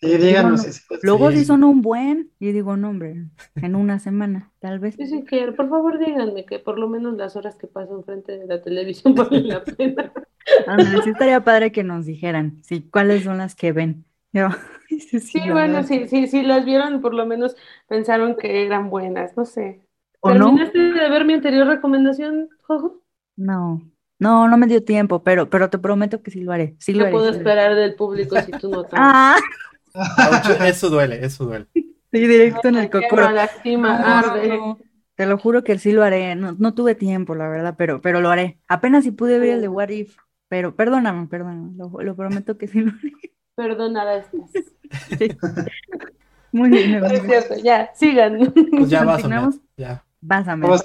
[0.00, 0.62] Sí, díganos.
[0.62, 1.44] Bueno, si- Luego Sí.
[1.44, 3.26] son un buen, y digo, no, hombre,
[3.56, 4.94] en una semana, tal vez.
[4.96, 8.38] Sí, sí, que por favor díganme que por lo menos las horas que paso enfrente
[8.38, 10.12] de la televisión valen la pena.
[11.04, 14.04] Sí estaría padre que nos dijeran, sí, cuáles son las que ven.
[14.32, 14.48] Yo,
[14.88, 17.56] sí, sí, bueno, sí, sí, sí, las vieron, por lo menos
[17.88, 19.82] pensaron que eran buenas, no sé.
[20.20, 20.48] ¿O no?
[20.50, 23.02] ¿Terminaste de ver mi anterior recomendación, Jojo?
[23.36, 23.80] No,
[24.18, 27.04] no, no me dio tiempo, pero, pero te prometo que sí lo haré, sí lo
[27.04, 27.12] ¿Qué haré.
[27.12, 27.38] puedo sí haré.
[27.38, 28.86] esperar del público si tú no?
[29.94, 31.66] Ah, eso duele, eso duele.
[32.12, 33.32] Sí, directo en el cocoro.
[33.32, 34.48] lastima, No, arde.
[34.48, 34.78] no,
[35.16, 36.34] Te lo juro que sí lo haré.
[36.36, 38.60] No, no tuve tiempo, la verdad, pero, pero lo haré.
[38.68, 40.16] Apenas si pude ver el de What If,
[40.48, 41.72] pero perdóname, perdóname.
[41.76, 43.12] Lo, lo prometo que sí lo haré.
[43.54, 44.50] Perdona estas.
[46.52, 48.52] Muy bien, No es cierto, ya, sigan.
[48.74, 49.22] Pues ya vas,
[49.76, 50.04] Ya.
[50.60, 50.82] Vas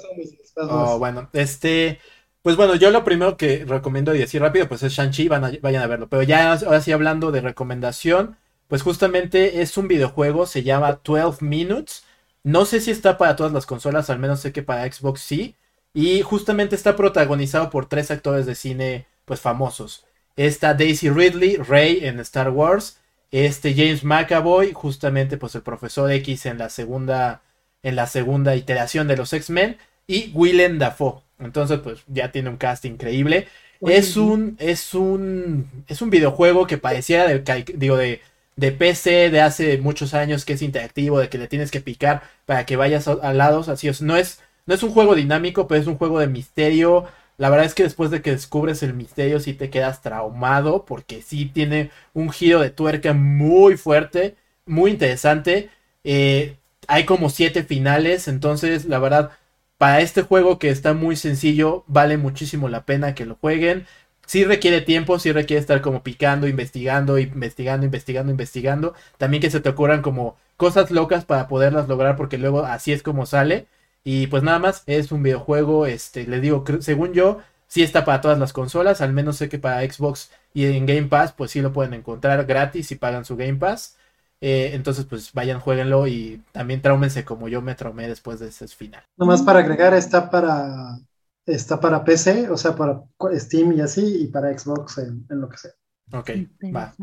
[0.68, 2.00] Oh, bueno, este,
[2.42, 5.82] pues bueno, yo lo primero que recomiendo y decir rápido, pues es Shang-Chi, a- vayan
[5.82, 6.08] a verlo.
[6.08, 11.44] Pero ya, ahora sí hablando de recomendación, pues justamente es un videojuego, se llama 12
[11.44, 12.04] Minutes.
[12.42, 15.56] No sé si está para todas las consolas, al menos sé que para Xbox sí.
[15.92, 20.04] Y justamente está protagonizado por tres actores de cine, pues famosos.
[20.36, 22.98] Está Daisy Ridley, Rey en Star Wars.
[23.30, 27.42] Este James McAvoy, justamente pues el profesor X en la segunda,
[27.86, 31.22] en la segunda iteración de los X-Men y Willem Dafoe.
[31.38, 33.46] Entonces, pues ya tiene un cast increíble.
[33.84, 38.20] Es un, es un, es un videojuego que pareciera de, digo, de,
[38.56, 42.22] de PC de hace muchos años que es interactivo, de que le tienes que picar
[42.46, 43.68] para que vayas a, a lados.
[43.68, 47.06] Así es, no es, no es un juego dinámico, pero es un juego de misterio.
[47.38, 51.22] La verdad es que después de que descubres el misterio, sí te quedas traumado, porque
[51.22, 55.68] sí tiene un giro de tuerca muy fuerte, muy interesante.
[56.04, 56.56] Eh,
[56.88, 59.32] hay como siete finales, entonces la verdad,
[59.78, 63.86] para este juego que está muy sencillo, vale muchísimo la pena que lo jueguen.
[64.26, 68.94] Sí requiere tiempo, sí requiere estar como picando, investigando, investigando, investigando, investigando.
[69.18, 73.02] También que se te ocurran como cosas locas para poderlas lograr, porque luego así es
[73.02, 73.66] como sale.
[74.04, 78.20] Y pues nada más, es un videojuego, este, les digo, según yo, sí está para
[78.20, 81.60] todas las consolas, al menos sé que para Xbox y en Game Pass, pues sí
[81.60, 83.96] lo pueden encontrar gratis si pagan su Game Pass.
[84.40, 88.68] Eh, entonces, pues vayan, jueguenlo y también traumense como yo me traumé después de ese
[88.68, 89.02] final.
[89.18, 90.98] Nomás para agregar, está para,
[91.46, 93.02] está para PC, o sea, para
[93.34, 95.72] Steam y así, y para Xbox en, en lo que sea.
[96.12, 96.30] Ok,
[96.74, 96.94] va.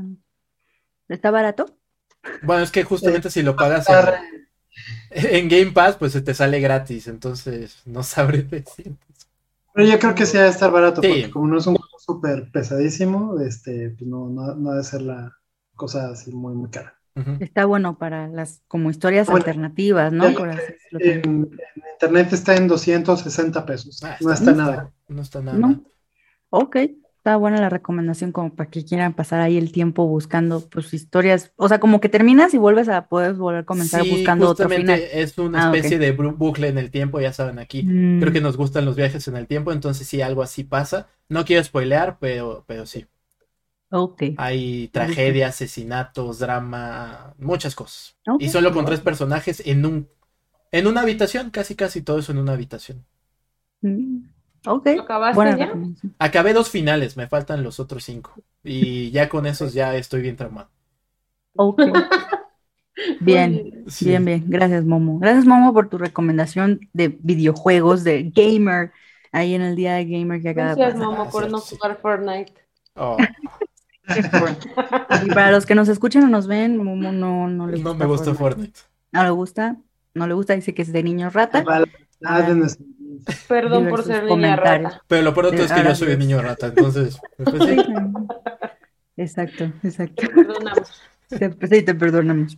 [1.07, 1.77] ¿Está barato?
[2.41, 4.17] Bueno, es que justamente si lo pagas Está re-
[5.11, 8.95] en, en Game Pass, pues se te sale gratis, entonces no sabré decir.
[9.73, 11.07] Pero yo creo que sí ha de estar barato, Sí.
[11.07, 14.83] porque como no es un juego súper pesadísimo, este, pues no, no, no ha de
[14.83, 15.31] ser la
[15.75, 16.99] cosa así muy, muy cara.
[17.39, 20.25] Está bueno para las como historias Bueno, alternativas, ¿no?
[20.25, 20.99] decirlo.
[20.99, 21.51] En, en
[21.93, 24.91] internet está en 260 pesos, Ah, no está- está nada.
[25.07, 25.83] No está nada No.
[26.49, 30.93] Ok, está buena la recomendación como para que quieran pasar ahí el tiempo buscando pues
[30.93, 34.49] historias, o sea, como que terminas y vuelves a poder volver a comenzar Sí, buscando
[34.49, 35.21] otro justamente final.
[35.23, 37.83] es una Ah, especie de bucle en el tiempo, ya saben aquí.
[37.83, 41.07] Mm, Creo que nos gustan los viajes en el tiempo, entonces sí, algo así pasa.
[41.29, 43.05] No quiero spoilear, pero, pero sí.
[44.35, 48.17] Hay tragedia, asesinatos, drama, muchas cosas.
[48.39, 50.09] Y solo con tres personajes en un,
[50.71, 53.05] en una habitación, casi casi todo eso en una habitación.
[53.81, 54.29] Mm,
[54.65, 55.73] Ok, ¿Lo acabaste buena ya?
[56.19, 58.33] Acabé dos finales, me faltan los otros cinco.
[58.63, 60.69] Y ya con esos ya estoy bien traumado.
[61.55, 61.79] Ok.
[63.19, 64.05] Bien, Sí.
[64.05, 64.43] bien, bien.
[64.47, 65.19] Gracias, Momo.
[65.19, 68.91] Gracias, Momo, por tu recomendación de videojuegos de gamer
[69.31, 71.07] ahí en el día de gamer que acaba de Gracias, pasar.
[71.09, 71.75] mamá, por no Sí.
[71.75, 72.53] jugar Fortnite.
[72.95, 73.17] Oh,
[75.25, 77.97] Y para los que nos escuchan o nos ven, Momo no, no le no gusta
[77.99, 78.79] me gusta Fortnite.
[78.79, 78.79] Fortnite.
[79.11, 79.77] No le gusta,
[80.13, 81.63] no le gusta, dice que es de niño rata.
[82.19, 82.85] De nuestra-
[83.47, 85.01] Perdón por ser niña rata.
[85.07, 87.77] Pero lo pronto es que yo Ahora soy un niño rata, entonces, pues sí.
[89.17, 90.23] Exacto, exacto.
[90.35, 91.01] Perdonamos.
[91.29, 92.57] Te- pues Sí, te perdonamos.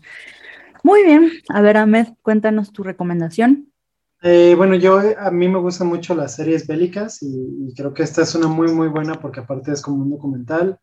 [0.84, 1.32] Muy bien.
[1.50, 3.72] A ver, Ahmed, cuéntanos tu recomendación.
[4.22, 7.28] Eh, bueno, yo eh, a mí me gustan mucho las series bélicas y,
[7.68, 10.80] y creo que esta es una muy muy buena porque aparte es como un documental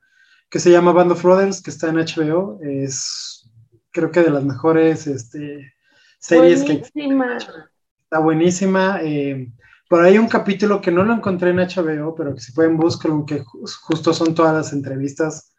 [0.53, 2.61] que se llama Band of Brothers que está en HBO.
[2.63, 3.51] Es
[3.93, 5.75] creo que de las mejores este,
[6.21, 7.39] series que Buenísima.
[8.05, 9.01] está buenísima.
[9.03, 9.53] eh,
[9.89, 13.25] por ahí un capítulo que no lo encontré en HBO, pero que si pueden buscarlo,
[13.27, 15.53] que ju- justo son todas las entrevistas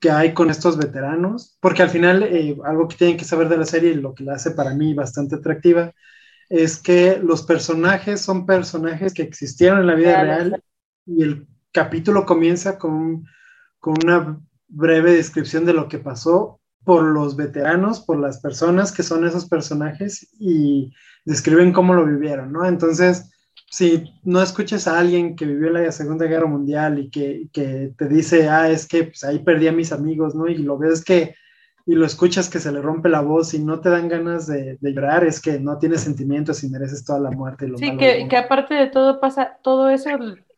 [0.00, 3.58] que hay con estos veteranos, porque al final eh, algo que tienen que saber de
[3.58, 5.92] la serie y lo que la hace para mí bastante atractiva
[6.50, 10.18] es que los personajes son personajes que existieron en la vida Reales.
[10.18, 10.62] real
[11.06, 13.26] y el capítulo comienza con,
[13.84, 19.02] con una breve descripción de lo que pasó por los veteranos, por las personas que
[19.02, 20.90] son esos personajes y
[21.26, 22.64] describen cómo lo vivieron, ¿no?
[22.64, 23.30] Entonces,
[23.70, 28.08] si no escuchas a alguien que vivió la Segunda Guerra Mundial y que, que te
[28.08, 30.48] dice, ah, es que pues, ahí perdí a mis amigos, ¿no?
[30.48, 31.34] Y lo ves que,
[31.84, 34.78] y lo escuchas que se le rompe la voz y no te dan ganas de,
[34.80, 37.88] de llorar, es que no tienes sentimientos y mereces toda la muerte y lo Sí,
[37.88, 40.08] malo que, que aparte de todo pasa, todo eso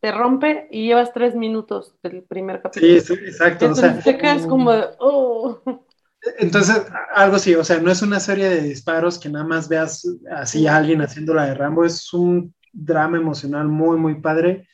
[0.06, 3.00] te rompe y llevas tres minutos del primer capítulo.
[3.00, 5.60] Sí, sí, exacto, o Entonces sea, te quedas como de, oh.
[6.38, 6.80] Entonces,
[7.12, 10.68] algo sí, o sea, no es una serie de disparos que nada más veas así
[10.68, 14.68] a alguien haciendo la de Rambo, es un drama emocional muy, muy padre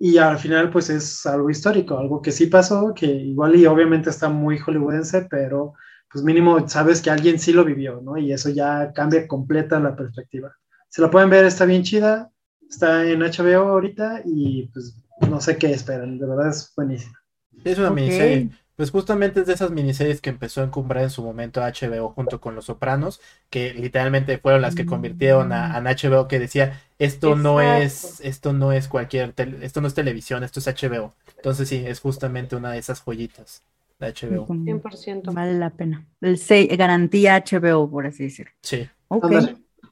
[0.00, 4.10] y al final pues es algo histórico, algo que sí pasó, que igual y obviamente
[4.10, 5.74] está muy hollywoodense, pero
[6.10, 8.18] pues mínimo sabes que alguien sí lo vivió, ¿no?
[8.18, 10.52] Y eso ya cambia completa la perspectiva.
[10.88, 12.31] Se la pueden ver, está bien chida,
[12.72, 14.96] está en HBO ahorita y pues
[15.28, 17.20] no sé qué esperan, de verdad es buenísima.
[17.64, 18.50] Es una miniserie.
[18.74, 22.40] Pues justamente es de esas miniseries que empezó a encumbrar en su momento HBO junto
[22.40, 23.20] con Los Sopranos,
[23.50, 28.72] que literalmente fueron las que convirtieron a, HBO que decía, esto no es, esto no
[28.72, 31.14] es cualquier, esto no es televisión, esto es HBO.
[31.36, 33.62] Entonces sí, es justamente una de esas joyitas
[34.00, 34.46] de HBO.
[34.46, 35.34] 100%.
[35.34, 36.06] Vale la pena.
[36.22, 36.40] El
[36.76, 38.52] garantía HBO, por así decirlo.
[38.62, 38.88] Sí.
[39.08, 39.30] Ok.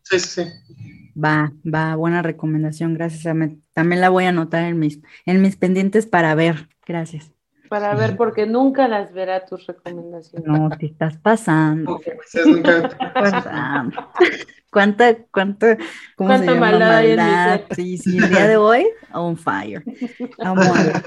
[0.02, 0.42] Sí, sí,
[1.16, 3.22] Va, va, buena recomendación, gracias.
[3.72, 6.68] También la voy a anotar en mis, en mis pendientes para ver.
[6.86, 7.32] Gracias.
[7.68, 10.46] Para ver, porque nunca las verá tus recomendaciones.
[10.46, 12.00] No, te estás pasando.
[14.72, 15.78] ¿Cuánta, cuánta,
[16.16, 16.72] cómo se llama?
[16.72, 19.84] maldad, Sí, sí, el día de hoy, on fire.
[20.38, 21.02] Vamos a ver.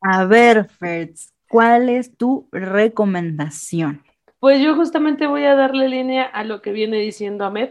[0.00, 4.02] A ver, Fertz, ¿cuál es tu recomendación?
[4.40, 7.70] Pues yo justamente voy a darle línea a lo que viene diciendo Ahmed.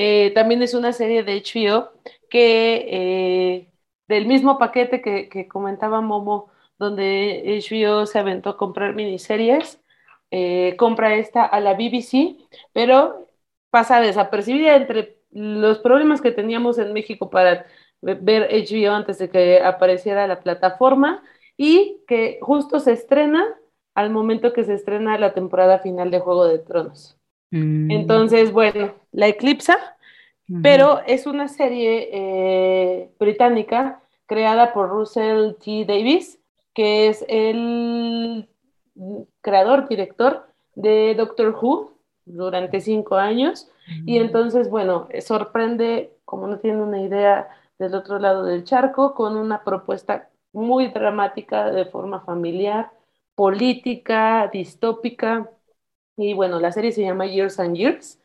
[0.00, 1.90] Eh, también es una serie de HBO
[2.30, 3.72] que eh,
[4.06, 9.82] del mismo paquete que, comentaba Momo donde HBO se aventó a comprar miniseries,
[10.30, 12.36] eh, compra esta a la BBC,
[12.72, 13.26] pero
[13.70, 17.66] pasa desapercibida entre los problemas que teníamos en México para
[18.00, 21.24] ver HBO antes de que apareciera la plataforma
[21.56, 23.44] y que justo se estrena
[23.94, 27.17] al momento que se estrena la temporada final de Juego de Tronos.
[27.50, 27.90] Mm.
[27.90, 29.78] Entonces, bueno, la eclipsa,
[30.62, 35.84] pero es una serie eh, británica creada por Russell T.
[35.86, 36.38] Davis,
[36.72, 38.48] que es el
[39.42, 41.92] creador, director de Doctor Who
[42.24, 43.70] durante cinco años.
[44.06, 49.36] Y entonces, bueno, sorprende, como no tiene una idea, del otro lado del charco, con
[49.36, 52.90] una propuesta muy dramática de forma familiar,
[53.34, 55.48] política, distópica.
[56.18, 58.20] Y bueno, la serie se llama Years and Years.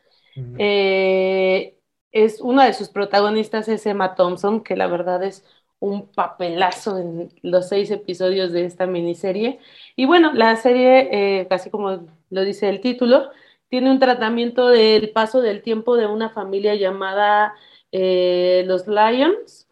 [0.58, 1.78] Eh,
[2.12, 5.46] es una de sus protagonistas es Emma Thompson, que la verdad es
[5.80, 9.60] un papelazo en los seis episodios de esta miniserie.
[9.98, 11.10] Y bueno, la serie,
[11.42, 13.32] eh, casi como lo dice el título,
[13.68, 17.54] tiene un tratamiento del paso del tiempo de una familia llamada
[17.92, 19.68] eh, los Lions.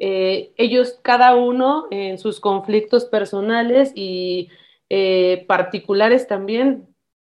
[0.00, 4.48] Eh, ellos, cada uno en sus conflictos personales y
[5.46, 6.91] particulares también,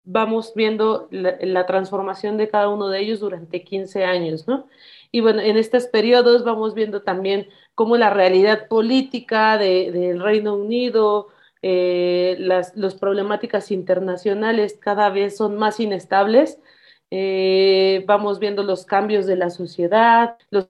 [0.04, 4.68] vamos viendo la, transformación de cada uno de ellos durante 15 años, ¿no?
[5.12, 11.28] Y bueno, en estos periodos vamos viendo también cómo la realidad política del Reino Unido,
[11.62, 16.60] eh, las problemáticas internacionales cada vez son más inestables.
[17.12, 20.70] Eh, vamos viendo los cambios de la sociedad, los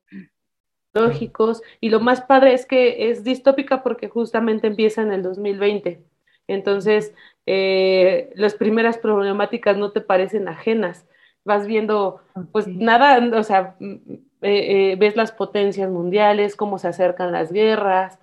[0.94, 6.04] lógicos, y lo más padre es que es distópica porque justamente empieza en el 2020.
[6.48, 7.14] Entonces,
[7.46, 11.06] eh, las primeras problemáticas no te parecen ajenas.
[11.46, 12.22] Vas viendo,
[12.52, 14.10] pues nada, o sea, eh,
[14.42, 18.20] eh, ves las potencias mundiales, cómo se acercan las guerras,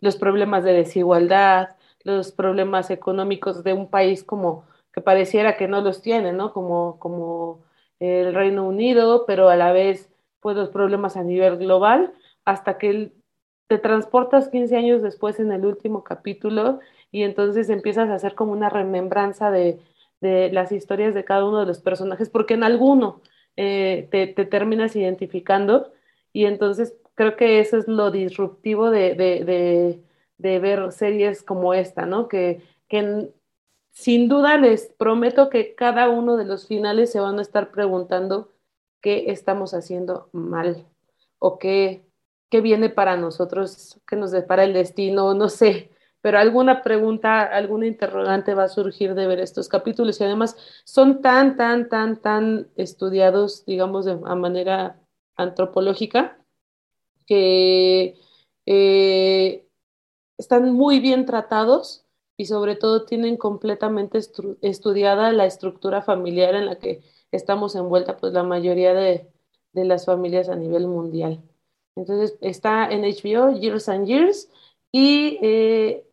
[0.00, 5.80] los problemas de desigualdad, los problemas económicos de un país como que pareciera que no
[5.80, 6.52] los tiene, ¿no?
[6.52, 7.64] Como, como
[8.00, 10.10] el Reino Unido, pero a la vez,
[10.40, 12.12] pues los problemas a nivel global,
[12.44, 13.12] hasta que
[13.68, 16.80] te transportas 15 años después en el último capítulo
[17.16, 19.80] y entonces empiezas a hacer como una remembranza de,
[20.20, 23.22] de las historias de cada uno de los personajes, porque en alguno
[23.56, 25.94] eh, te, terminas identificando
[26.34, 29.14] y entonces creo que eso es lo disruptivo de,
[30.36, 32.28] ver series como esta, ¿no?
[32.28, 32.62] Que,
[33.92, 38.52] sin duda les prometo que cada uno de los finales se van a estar preguntando
[39.00, 40.84] qué estamos haciendo mal
[41.38, 42.04] o qué,
[42.50, 45.95] qué viene para nosotros, qué nos depara el destino, no sé
[46.26, 51.22] pero alguna pregunta, alguna interrogante va a surgir de ver estos capítulos y además son
[51.22, 54.98] tan, tan, tan, tan estudiados, digamos, de a manera
[55.36, 56.36] antropológica,
[57.26, 58.18] que
[58.66, 59.68] eh,
[60.36, 62.04] están muy bien tratados
[62.36, 64.18] y sobre todo tienen completamente
[64.62, 69.30] estudiada la estructura familiar en la que estamos envuelta, pues la mayoría de,
[69.74, 71.40] las familias a nivel mundial.
[71.94, 74.50] Entonces está en HBO, Years and Years,
[74.90, 76.05] y eh,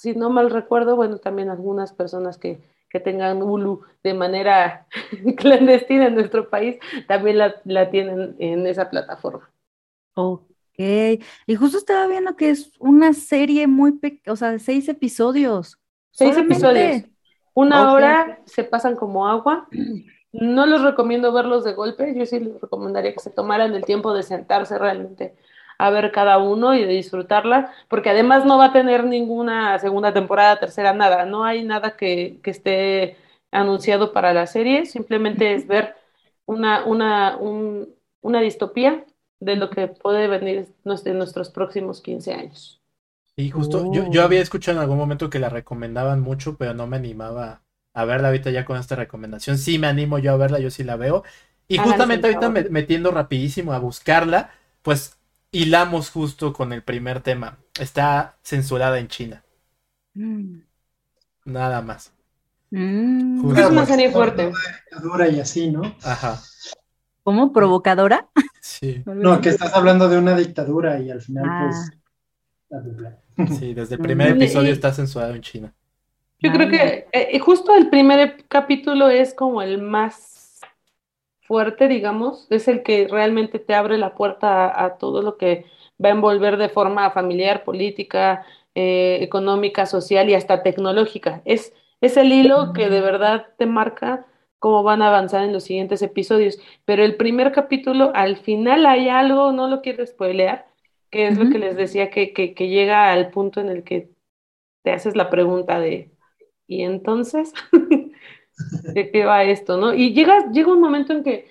[0.00, 2.62] si no mal recuerdo, bueno, también algunas personas que,
[3.04, 4.86] tengan Hulu de manera
[5.36, 9.48] clandestina en nuestro país, también la, tienen en esa plataforma.
[10.14, 14.88] Ok, y justo estaba viendo que es una serie muy pequeña, o sea, de seis
[14.88, 15.78] episodios.
[16.12, 17.04] Seis episodios.
[17.52, 19.68] Una hora se pasan como agua.
[20.32, 24.14] No les recomiendo verlos de golpe, yo sí les recomendaría que se tomaran el tiempo
[24.14, 25.36] de sentarse realmente
[25.86, 30.12] a ver cada uno y de disfrutarla, porque además no va a tener ninguna segunda
[30.12, 33.16] temporada, tercera, nada, no hay nada que, que esté
[33.50, 35.96] anunciado para la serie, simplemente es ver
[36.46, 39.04] una, una, un, una distopía
[39.40, 42.80] de lo que puede venir en nuestros próximos 15 años.
[43.36, 46.86] Y justo, yo, yo había escuchado en algún momento que la recomendaban mucho, pero no
[46.86, 47.62] me animaba
[47.94, 49.56] a verla ahorita ya con esta recomendación.
[49.58, 51.24] Sí me animo yo a verla, yo sí la veo.
[51.68, 54.50] Y justamente ahorita metiendo rapidísimo a buscarla,
[54.82, 55.18] pues
[55.52, 57.58] hilamos justo con el primer tema.
[57.78, 59.44] Está censurada en China.
[60.14, 60.60] Mm.
[61.44, 62.12] Nada más.
[62.70, 63.56] Mm.
[63.56, 64.52] Es una serie fuerte.
[65.02, 65.82] Dura y así, ¿no?
[66.02, 66.40] Ajá.
[67.22, 67.52] ¿Cómo?
[67.52, 68.28] ¿Provocadora?
[68.60, 69.02] Sí.
[69.06, 71.90] No, que estás hablando de una dictadura y al final, pues.
[72.72, 73.46] Ah.
[73.58, 75.74] Sí, desde el primer episodio está censurado en China.
[76.40, 80.39] Yo creo que eh, justo el primer capítulo es como el más
[81.50, 85.66] fuerte, digamos, es el que realmente te abre la puerta a, todo lo que
[86.02, 88.46] va a envolver de forma familiar, política,
[88.76, 91.42] eh, económica, social y hasta tecnológica.
[91.44, 94.28] Es, es el hilo que de verdad te marca
[94.60, 96.60] cómo van a avanzar en los siguientes episodios.
[96.84, 100.68] Pero el primer capítulo, al final hay algo, no lo quiero spoilear,
[101.10, 104.12] que es lo que les decía, que, que, que llega al punto en el que
[104.82, 106.12] te haces la pregunta de,
[106.68, 107.52] ¿y entonces?
[108.94, 109.94] ¿De qué va esto, no?
[109.94, 111.48] Y llega, llega un momento en que,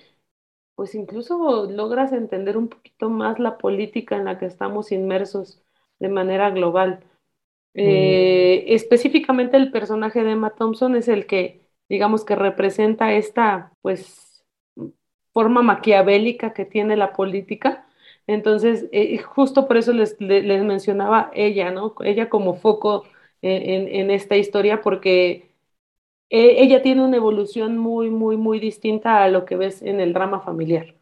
[0.74, 5.62] pues incluso logras entender un poquito más la política en la que estamos inmersos
[5.98, 7.00] de manera global.
[7.74, 8.72] Eh, mm.
[8.74, 14.44] Específicamente el personaje de Emma Thompson es el que, digamos que representa esta, pues,
[15.32, 17.86] forma maquiavélica que tiene la política.
[18.26, 21.94] Entonces, eh, justo por eso les, les, mencionaba ella, ¿no?
[22.02, 23.04] Ella como foco
[23.42, 25.49] en, esta historia porque
[26.30, 30.12] e, ella tiene una evolución muy, muy, muy distinta a lo que ves en el
[30.12, 30.94] drama familiar.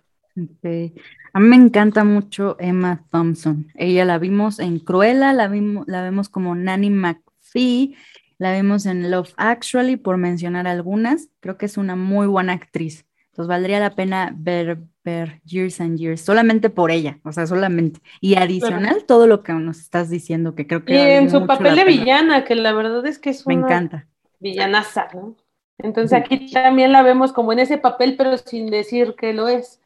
[1.33, 3.67] A mí me encanta mucho Emma Thompson.
[3.75, 7.97] Ella la vimos en Cruella, la, vimos, la vemos como Nanny McPhee,
[8.39, 11.29] la vimos en Love Actually, por mencionar algunas.
[11.41, 13.05] Creo que es una muy buena actriz.
[13.31, 18.01] Entonces valdría la pena ver, ver Years and Years, solamente por ella, o sea, solamente.
[18.21, 20.95] Y adicional todo lo que nos estás diciendo, que creo que...
[20.95, 23.55] Y en su papel de villana, que la verdad es que es una...
[23.55, 24.07] Me encanta.
[24.39, 25.37] Villanaza, ¿no?
[25.79, 29.81] Entonces aquí también la vemos como en ese papel, pero sin decir que lo es.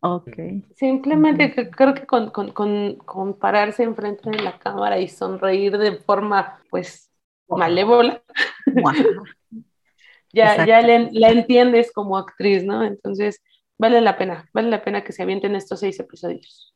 [0.00, 0.30] Ok.
[0.74, 5.96] Simplemente creo que con, con, con, con, pararse enfrente de la cámara y sonreír de
[5.96, 7.10] forma, pues,
[7.48, 8.22] malévola.
[10.32, 12.84] ya, ya la entiendes como actriz, ¿no?
[12.84, 13.42] Entonces,
[13.78, 16.74] vale la pena, vale la pena que se avienten estos seis episodios.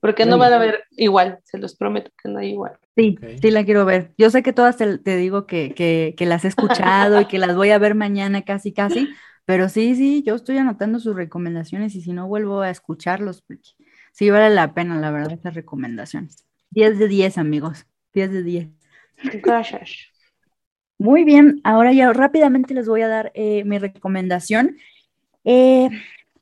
[0.00, 2.72] Porque no van a ver igual, se los prometo que no hay igual.
[2.96, 4.12] Sí, sí la quiero ver.
[4.16, 7.56] Yo sé que todas te, digo que, que, que, las he escuchado y que las
[7.56, 9.08] voy a ver mañana casi, casi,
[9.44, 13.44] pero sí, sí, yo estoy anotando sus recomendaciones y si no vuelvo a escucharlos,
[14.12, 16.46] sí vale la pena, la verdad, esas recomendaciones.
[16.70, 18.68] 10 de 10, amigos, 10 de 10.
[19.42, 20.08] Gracias.
[20.98, 24.76] Muy bien, ahora ya rápidamente les voy a dar eh, mi recomendación.
[25.44, 25.88] Eh,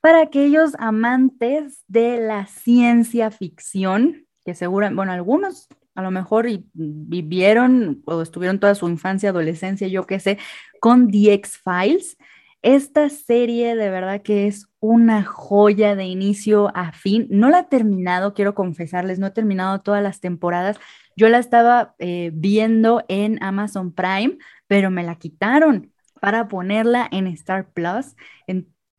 [0.00, 8.02] para aquellos amantes de la ciencia ficción, que seguro, bueno, algunos a lo mejor vivieron
[8.06, 10.38] o estuvieron toda su infancia, adolescencia, yo qué sé,
[10.80, 12.16] con The X-Files.
[12.62, 17.26] Esta serie de verdad que es una joya de inicio a fin.
[17.30, 20.78] No la he terminado, quiero confesarles, no he terminado todas las temporadas.
[21.16, 27.26] Yo la estaba eh, viendo en Amazon Prime, pero me la quitaron para ponerla en
[27.26, 28.14] Star Plus.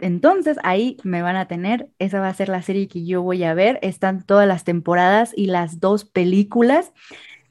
[0.02, 3.44] Entonces ahí me van a tener, esa va a ser la serie que yo voy
[3.44, 3.80] a ver.
[3.82, 6.92] Están todas las temporadas y las dos películas.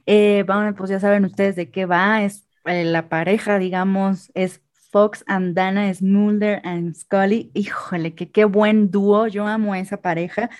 [0.06, 0.44] Eh,
[0.76, 2.22] pues ya saben ustedes de qué va.
[2.22, 7.50] Es eh, la pareja, digamos, es Fox and Dana, es Mulder and Scully.
[7.54, 9.28] Híjole, que qué buen dúo.
[9.28, 10.50] Yo amo a esa pareja.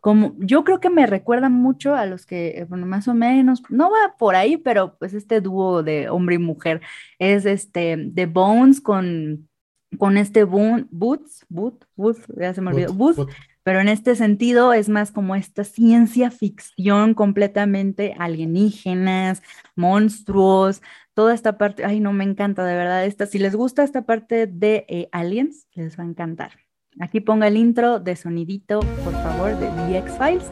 [0.00, 3.62] Como, yo creo que me recuerda mucho a los que, eh, bueno, más o menos,
[3.68, 6.80] no va por ahí, pero pues este dúo de hombre y mujer
[7.18, 9.47] es este The Bones con,
[9.96, 13.26] con este Boots, Boots, Boots, ya se me olvidó, Boots,
[13.62, 19.42] pero en este sentido es más como esta ciencia ficción completamente alienígenas,
[19.76, 20.82] monstruos,
[21.14, 24.46] toda esta parte, ay, no me encanta de verdad esta, si les gusta esta parte
[24.46, 26.52] de eh, aliens, les va a encantar.
[27.00, 30.50] Aquí ponga el intro de sonidito, por favor, de The X-Files.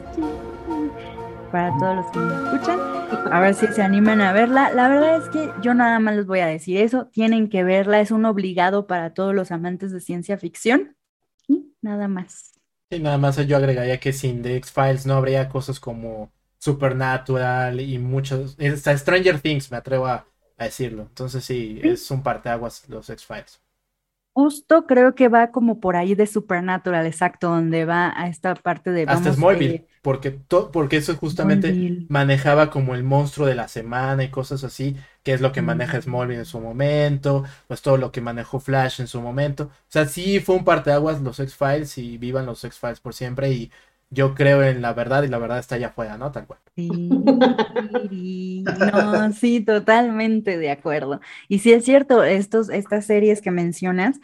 [1.51, 2.96] Para todos los que me escuchan.
[3.09, 4.71] A ver si se animan a verla.
[4.71, 7.07] La verdad es que yo nada más les voy a decir eso.
[7.07, 8.01] Tienen que verla.
[8.01, 10.95] Es un obligado para todos los amantes de ciencia ficción.
[11.47, 12.53] Y nada más.
[12.89, 17.99] Y nada más yo agregaría que sin The X-Files no habría cosas como Supernatural y
[17.99, 18.57] muchos.
[18.59, 20.25] Stranger Things, me atrevo a,
[20.57, 21.03] a decirlo.
[21.03, 23.61] Entonces sí, es un parteaguas los X-Files.
[24.37, 28.91] Justo creo que va como por ahí de Supernatural, exacto, donde va a esta parte
[28.91, 29.07] de...
[29.07, 30.31] Hasta Smallville, eh, porque,
[30.71, 32.05] porque eso justamente Smallville.
[32.07, 35.65] manejaba como el monstruo de la semana y cosas así, que es lo que Mm.
[35.65, 39.65] maneja Smallville en su momento, pues todo lo que manejó Flash en su momento.
[39.65, 43.71] O sea, sí fue un parteaguas los X-Files y vivan los X-Files por siempre y
[44.09, 46.31] yo creo en la verdad y la verdad está allá afuera, ¿no?
[46.31, 46.59] Tal cual.
[46.75, 51.19] Sí, no, sí, totalmente de acuerdo.
[51.47, 54.19] Y sí es cierto, estos, estas series que mencionas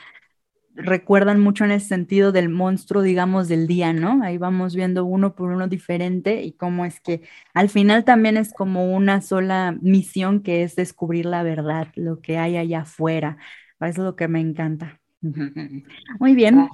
[0.75, 4.23] recuerdan mucho en el sentido del monstruo, digamos, del día, ¿no?
[4.23, 7.21] Ahí vamos viendo uno por uno diferente y cómo es que
[7.53, 12.37] al final también es como una sola misión que es descubrir la verdad, lo que
[12.39, 13.37] hay allá afuera.
[13.81, 15.01] Eso es lo que me encanta.
[16.19, 16.69] Muy bien.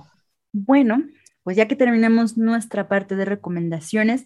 [0.51, 1.03] Bueno,
[1.43, 4.25] pues ya que terminamos nuestra parte de recomendaciones,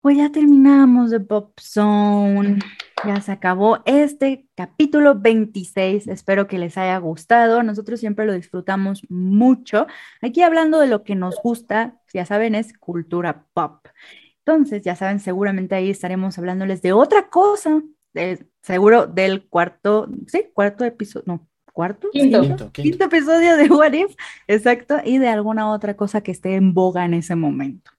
[0.00, 2.60] pues ya terminamos de Pop Zone.
[3.04, 6.08] Ya se acabó este capítulo 26.
[6.08, 7.62] Espero que les haya gustado.
[7.62, 9.86] Nosotros siempre lo disfrutamos mucho.
[10.22, 13.86] Aquí hablando de lo que nos gusta, ya saben, es cultura pop.
[14.38, 17.82] Entonces, ya saben, seguramente ahí estaremos hablándoles de otra cosa.
[18.62, 21.48] seguro del cuarto, sí, cuarto episodio, no,
[21.78, 22.40] cuarto, Quinto.
[22.40, 22.90] Quinto, quinto.
[22.90, 24.16] quinto episodio de What If,
[24.48, 27.92] exacto, y de alguna otra cosa que esté en boga en ese momento.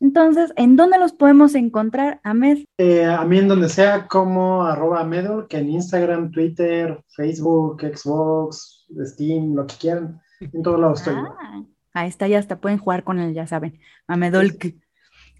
[0.00, 2.64] Entonces, ¿en dónde los podemos encontrar, Ahmed?
[2.78, 8.86] Eh, a mí en donde sea como arroba Medor, que en Instagram, Twitter, Facebook, Xbox,
[9.04, 10.22] Steam, lo que quieran.
[10.40, 11.16] En todos lados estoy.
[11.16, 13.80] Ah, ahí está, ya hasta pueden jugar con él, ya saben.
[14.06, 14.76] Amedolk.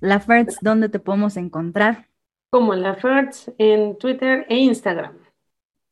[0.01, 2.09] La Fertz, ¿dónde te podemos encontrar?
[2.51, 5.17] Como la Fertz en Twitter e Instagram.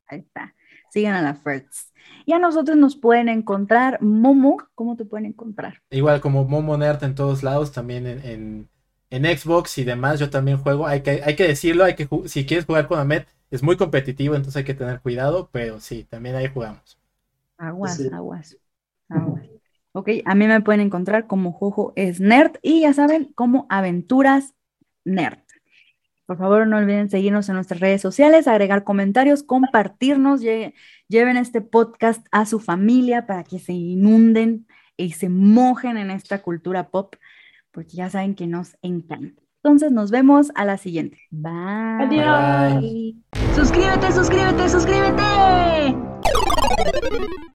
[0.06, 0.54] Ahí está.
[0.92, 1.92] Sigan a la Fertz.
[2.26, 5.82] Y a nosotros nos pueden encontrar, Momo, ¿cómo te pueden encontrar?
[5.90, 8.68] Igual como Momo Nerd en todos lados, también en, en,
[9.10, 10.86] en Xbox y demás, yo también juego.
[10.86, 14.34] Hay que, hay que decirlo, hay que si quieres jugar con Ahmed, es muy competitivo,
[14.34, 16.98] entonces hay que tener cuidado, pero sí, también ahí jugamos.
[17.58, 18.10] Aguas, Sí.
[18.12, 18.58] aguas,
[19.08, 19.48] aguas.
[19.92, 24.54] Ok, a mí me pueden encontrar como Jojo es Nerd y ya saben, como Aventuras
[25.04, 25.41] Nerd.
[26.26, 30.72] Por favor, no olviden seguirnos en nuestras redes sociales, agregar comentarios, compartirnos, lle-
[31.08, 34.66] lleven este podcast a su familia para que se inunden
[34.96, 37.16] y se mojen en esta cultura pop,
[37.70, 39.42] porque ya saben que nos encanta.
[39.64, 41.18] Entonces nos vemos a la siguiente.
[41.30, 41.52] Bye.
[42.06, 42.80] Adiós.
[42.80, 43.16] Bye.
[43.54, 45.22] Suscríbete, suscríbete, suscríbete.